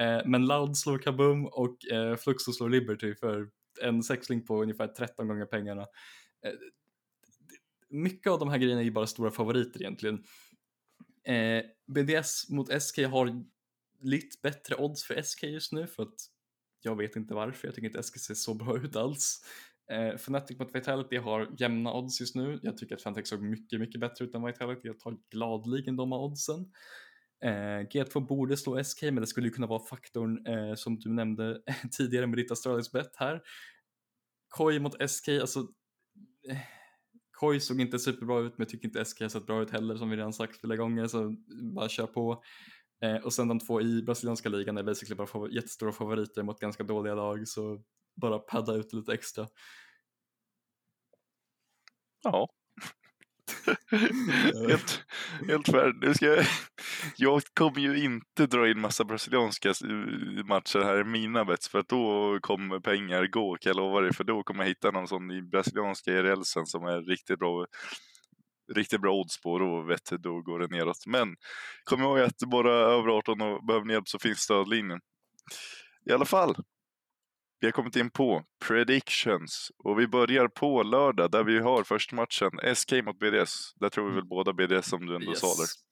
[0.00, 3.48] Eh, men Loud slår Kaboom och eh, Fluxo slår Liberty för
[3.82, 5.82] en sexling på ungefär 13 gånger pengarna.
[6.46, 6.52] Eh,
[7.90, 10.24] mycket av de här grejerna är ju bara stora favoriter egentligen.
[11.24, 13.44] Eh, BDS mot SK har
[14.02, 16.14] lite bättre odds för SK just nu för att
[16.82, 19.44] jag vet inte varför, jag tycker inte SK ser så bra ut alls.
[19.90, 22.60] Eh, Fnatic mot Vitality har jämna odds just nu.
[22.62, 24.88] Jag tycker att Fnatic såg mycket, mycket bättre ut än Vitality.
[24.88, 26.72] Jag tar gladligen de oddsen.
[27.44, 31.10] Eh, G2 borde slå SK, men det skulle ju kunna vara faktorn eh, som du
[31.10, 31.60] nämnde
[31.98, 33.42] tidigare med ditt Astralis bet här.
[34.48, 35.60] Koi mot SK, alltså
[36.48, 36.58] eh,
[37.32, 39.96] Koi såg inte superbra ut, men jag tycker inte SK har sett bra ut heller
[39.96, 41.36] som vi redan sagt flera gånger, så
[41.74, 42.42] bara kör på.
[43.04, 46.82] Eh, och sen de två i brasilianska ligan är basically bara jättestora favoriter mot ganska
[46.82, 47.82] dåliga lag, så
[48.20, 49.46] bara padda ut lite extra.
[52.22, 52.48] Ja.
[54.68, 55.02] helt,
[55.48, 56.02] helt.
[56.02, 56.46] Nu ska jag,
[57.16, 59.74] jag kommer ju inte dra in massa brasilianska
[60.44, 64.14] matcher här i mina bets för att då kommer pengar gå kan jag lova dig
[64.14, 67.66] för då kommer jag hitta någon sån i brasilianska IRL sen som är riktigt bra
[68.74, 71.06] riktigt bra odds på då vet du, då går det neråt.
[71.06, 71.36] Men
[71.84, 75.00] kom ihåg att bara över 18 och behöver ni hjälp så finns stödlinjen.
[76.10, 76.54] I alla fall,
[77.60, 82.16] vi har kommit in på predictions och vi börjar på lördag där vi har första
[82.16, 83.74] matchen SK mot BDS.
[83.80, 85.40] Där tror vi väl båda BDS som du ändå yes.
[85.40, 85.89] sa där.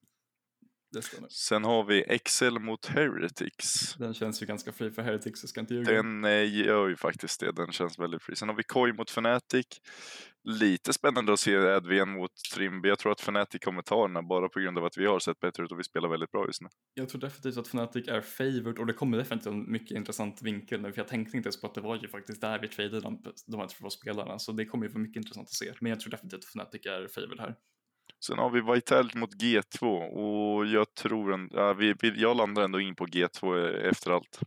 [1.29, 3.95] Sen har vi Excel mot Heretics.
[3.99, 5.93] Den känns ju ganska fri för Heretics, jag ska inte ljuga.
[5.93, 8.37] Den eh, gör ju faktiskt det, den känns väldigt fri.
[8.37, 9.67] Sen har vi Koi mot Fnatic.
[10.45, 12.89] Lite spännande att se Edvin mot Trimby.
[12.89, 15.19] Jag tror att Fnatic kommer ta den här bara på grund av att vi har
[15.19, 16.69] sett bättre ut och vi spelar väldigt bra just nu.
[16.95, 20.81] Jag tror definitivt att Fnatic är favored och det kommer definitivt en mycket intressant vinkel
[20.81, 23.01] nu för jag tänkte inte ens på att det var ju faktiskt där vi tradade
[23.01, 25.73] de, de här två spelarna så det kommer ju vara mycket intressant att se.
[25.81, 27.55] Men jag tror definitivt att Fnatic är favored här.
[28.21, 32.81] Sen har vi Vitality mot G2 och jag tror en, ja, vi, jag landar ändå
[32.81, 34.41] in på G2 efter allt.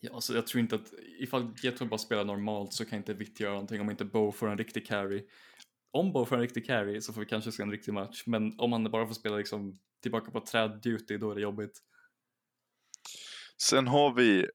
[0.00, 3.40] Ja, alltså jag tror inte att ifall G2 bara spelar normalt så kan inte Vitt
[3.40, 5.26] göra någonting om inte Bo får en riktig carry.
[5.90, 8.60] Om Bo får en riktig carry så får vi kanske se en riktig match, men
[8.60, 11.82] om han bara får spela liksom tillbaka på träd duty då är det jobbigt.
[13.62, 14.46] Sen har vi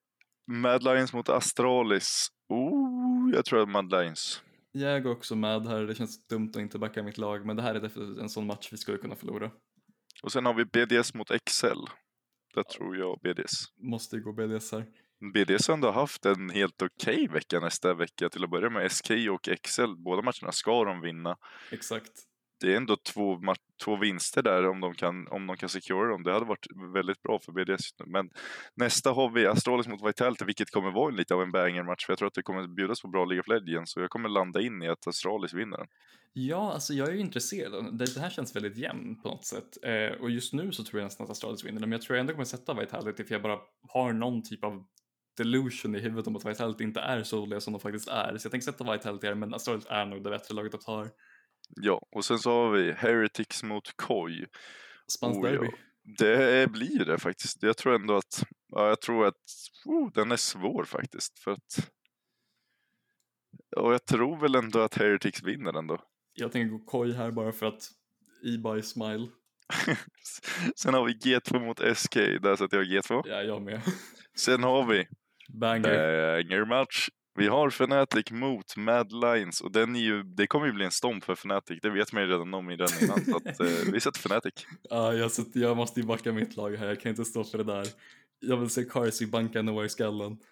[0.48, 2.28] Mad Lions mot Astralis.
[2.50, 4.42] Oh, jag tror att Mad Lions.
[4.72, 7.62] Jag går också med här, det känns dumt att inte backa mitt lag, men det
[7.62, 9.52] här är definitivt en sån match vi skulle kunna förlora.
[10.24, 11.78] Och sen har vi BDS mot Excel.
[12.54, 13.52] Där tror jag BDS.
[13.78, 14.86] Måste ju gå BDS här.
[15.34, 18.92] BDS har ändå haft en helt okej okay vecka nästa vecka till att börja med.
[18.92, 21.38] SK och Excel, båda matcherna ska de vinna.
[21.72, 22.31] Exakt
[22.62, 23.40] det är ändå två,
[23.84, 26.24] två vinster där om de kan, om de kan secure dem.
[26.24, 27.90] Det hade varit väldigt bra för BDS.
[28.06, 28.30] Men
[28.76, 32.06] nästa har vi Astralis mot Vitality, vilket kommer vara lite av en banger-match.
[32.06, 34.30] För jag tror att det kommer bjudas på bra League of Legends, så jag kommer
[34.30, 35.88] landa in i att Astralis vinner den.
[36.34, 37.98] Ja, alltså jag är ju intresserad.
[37.98, 39.84] Det, det här känns väldigt jämnt på något sätt.
[39.84, 42.22] Eh, och just nu så tror jag nästan att Astralis vinner men jag tror jag
[42.22, 43.58] ändå kommer sätta Vitality för jag bara
[43.88, 44.86] har någon typ av
[45.38, 48.38] delusion i huvudet om att Vitality inte är så dåliga som de faktiskt är.
[48.38, 51.08] Så jag tänker sätta Vitality här, men Astralis är nog det bättre laget att ta.
[51.70, 54.46] Ja, och sen så har vi Heretics mot Koi.
[55.08, 55.66] Spanskt derby.
[55.66, 55.72] Ja,
[56.18, 57.64] det blir det faktiskt.
[57.64, 59.36] Jag tror ändå att, ja, jag tror att
[59.86, 61.40] oh, den är svår faktiskt.
[61.40, 61.92] För att,
[63.78, 66.02] och jag tror väl ändå att Heretics vinner ändå.
[66.34, 67.90] Jag tänker gå Koi här bara för att
[68.44, 69.28] e-buy smile.
[70.76, 73.22] Sen har vi G2 mot SK, där sätter jag G2.
[73.26, 73.82] Ja, jag med.
[74.38, 75.08] Sen har vi
[75.54, 75.84] Banger.
[75.84, 80.74] Banger match vi har Fnatic mot Mad Lions och den är ju, det kommer ju
[80.74, 83.26] bli en stomp för Fnatic, det vet man ju redan om i den innan.
[83.26, 84.54] så att, eh, vi sätter Fnatic.
[84.90, 87.58] Ja, jag, sätter, jag måste ju backa mitt lag här, jag kan inte stå för
[87.58, 87.88] det där.
[88.40, 90.38] Jag vill se Carsey banka Noah i skallen.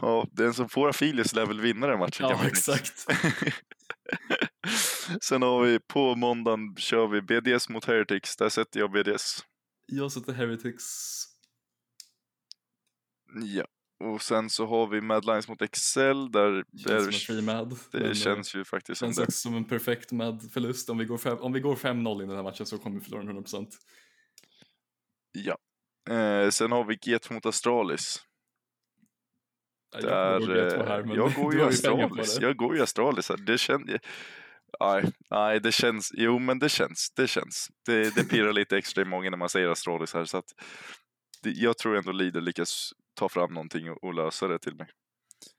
[0.00, 2.26] Ja, den som får Afilius lär väl vinna den matchen.
[2.30, 3.06] Ja, exakt.
[5.20, 9.44] Sen har vi på måndagen kör vi BDS mot Heretics, där sätter jag BDS.
[9.86, 10.84] Jag sätter Heretics.
[13.42, 13.64] Ja,
[14.00, 17.78] och sen så har vi Mad Lions mot Excel där känns där, Mad.
[17.92, 19.32] Det men, känns ju faktiskt känns som det.
[19.32, 20.90] som en perfekt Mad förlust.
[20.90, 23.04] Om vi går, fem, om vi går 5-0 i den här matchen så kommer vi
[23.04, 23.66] förlora 100%.
[25.32, 25.58] Ja.
[26.14, 28.24] Eh, sen har vi Get mot Astralis.
[29.90, 32.38] Ja, jag, Där, går här, men jag går ju Astralis.
[32.40, 33.28] Jag går ju Astralis.
[33.28, 33.36] här.
[33.36, 33.84] Det känns...
[34.80, 36.10] Nej, nej, det känns...
[36.14, 37.12] Jo, men det känns.
[37.16, 37.68] Det känns.
[37.86, 40.24] Det, det pirrar lite extra i magen när man säger Astralis här.
[40.24, 40.52] Så att
[41.42, 44.88] jag tror ändå Lidl lyckas ta fram någonting och, och lösa det till mig.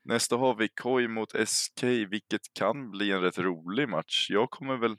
[0.04, 4.30] Nästa har vi Koi mot SK, vilket kan bli en rätt rolig match.
[4.30, 4.96] Jag kommer väl...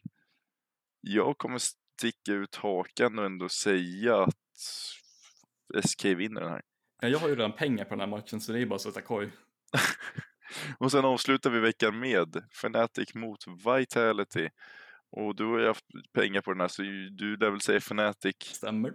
[1.02, 4.36] Jag kommer sticka ut hakan och ändå säga att
[5.86, 6.62] SK vinner den här.
[7.02, 8.82] Ja, jag har ju redan pengar på den här matchen så det är bara att
[8.82, 9.32] sätta koj.
[10.78, 14.50] Och sen avslutar vi veckan med Fnatic mot Vitality.
[15.12, 18.36] Och du har ju haft pengar på den här så du lär väl säga Fnatic.
[18.42, 18.94] Stämmer.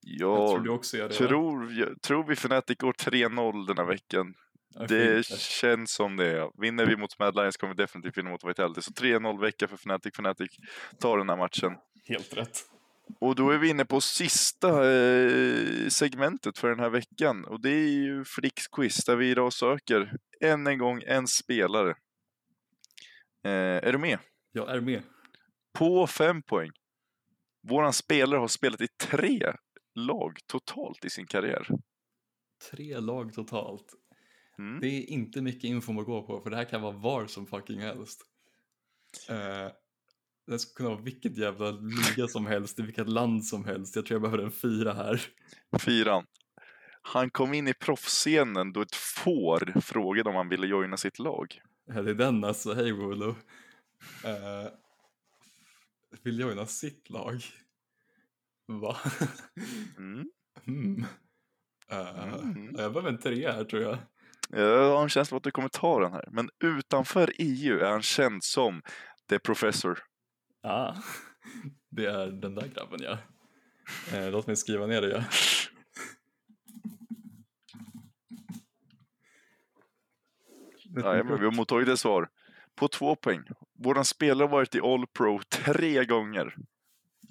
[0.00, 1.14] Jag tror Jag du också gör det.
[1.14, 4.34] tror, jag, tror vi Fnatic går 3-0 den här veckan.
[4.74, 5.40] Ja, Det fint.
[5.40, 6.50] känns som det.
[6.58, 8.82] Vinner vi mot Mad Lions kommer vi definitivt vinna mot Vitality.
[8.82, 10.12] Så 3-0 vecka för Fnatic.
[10.14, 10.50] Fnatic
[11.00, 11.72] tar den här matchen.
[12.04, 12.58] Helt rätt.
[13.20, 17.44] Och då är vi inne på sista eh, segmentet för den här veckan.
[17.44, 21.90] Och det är ju Fricks quiz där vi idag söker än en gång en spelare.
[23.44, 23.50] Eh,
[23.88, 24.18] är du med?
[24.52, 25.02] Jag är med.
[25.78, 26.70] På fem poäng.
[27.68, 29.52] Våran spelare har spelat i tre
[29.94, 31.66] lag totalt i sin karriär.
[32.70, 33.94] Tre lag totalt.
[34.58, 34.80] Mm.
[34.80, 37.46] Det är inte mycket info att gå på för det här kan vara var som
[37.46, 38.20] fucking helst.
[39.28, 39.68] Eh,
[40.46, 43.96] det skulle kunna vara vilket jävla liga som helst i vilket land som helst.
[43.96, 45.22] Jag tror jag behöver en fyra här.
[45.78, 46.26] Fyran.
[47.02, 51.60] Han kom in i proffsscenen då ett får frågade om han ville joina sitt lag.
[51.86, 53.28] Ja, det är den alltså, hej Wolo.
[53.28, 54.68] Uh,
[56.22, 57.42] vill joina sitt lag?
[58.78, 58.96] Va?
[59.98, 60.30] Mm.
[60.66, 61.04] Mm.
[62.76, 63.98] Jag behöver en trea här tror jag.
[64.50, 66.28] Jag har en känsla av att du kommer ta den här.
[66.30, 68.82] Men utanför EU är han känd som
[69.28, 69.98] The Professor.
[70.62, 70.94] Ah,
[71.90, 73.18] det är den där grabben ja.
[74.12, 75.24] Eh, låt mig skriva ner det ja.
[80.94, 82.28] Ja, men vi har mottagit ett svar.
[82.74, 83.42] På två poäng.
[83.78, 86.56] Våran spelare har varit i All Pro tre gånger.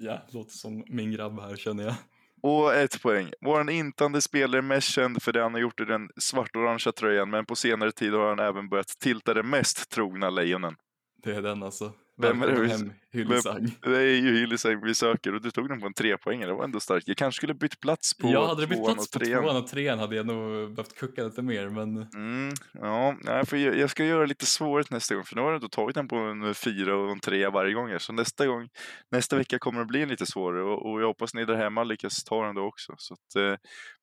[0.01, 1.95] Ja, låter som min grabb här känner jag.
[2.41, 3.31] Och ett poäng.
[3.41, 7.29] Våran intande spelare är mest känd för det han har gjort i den svart-orangea tröjan,
[7.29, 10.75] men på senare tid har han även börjat tilta de mest trogna lejonen.
[11.23, 11.93] Det är den alltså.
[12.21, 13.71] Vem är det vi- hem Hyllisang.
[13.81, 16.49] Det är ju Hyllisang vi söker och du tog den på en trepoängare.
[16.49, 17.07] Det var ändå starkt.
[17.07, 20.15] Jag kanske skulle bytt plats på jag hade bytt plats på tvåan och trean hade
[20.15, 23.15] jag nog behövt kucka lite mer men Mm, ja,
[23.45, 25.95] för jag, jag ska göra lite svårare nästa gång, för nu har jag ändå tagit
[25.95, 27.99] den på en fyra och en trea varje gång.
[27.99, 28.69] Så nästa gång,
[29.11, 32.23] nästa vecka kommer det bli lite svårare och, och jag hoppas ni där hemma lyckas
[32.23, 32.93] ta den då också.
[32.97, 33.57] Så att, eh,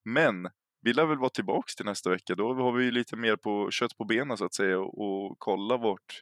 [0.05, 0.49] men
[0.83, 2.35] vi lär väl vara tillbaks till nästa vecka.
[2.35, 5.37] Då har vi ju lite mer på kött på benen så att säga och, och
[5.39, 6.21] kolla vart,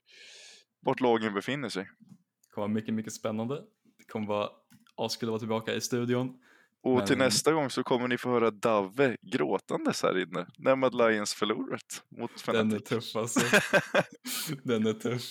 [0.85, 1.83] vart lagen befinner sig.
[1.85, 3.55] det kommer vara mycket, mycket spännande.
[3.99, 4.49] Det kommer vara
[4.97, 6.41] askul att vara tillbaka i studion.
[6.83, 10.77] Och till Men- nästa gång så kommer ni få höra Dave gråtandes här inne när
[10.77, 12.89] Mad Lions förlorat mot Den är Fnatic.
[12.89, 13.41] tuff alltså.
[14.65, 15.23] Den är tuff.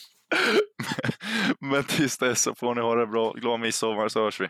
[1.59, 3.31] Men tills dess så får ni ha det bra.
[3.33, 4.47] Glad midsommar så hörs vi.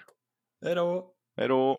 [0.65, 1.13] Hej då!
[1.37, 1.77] Hej då!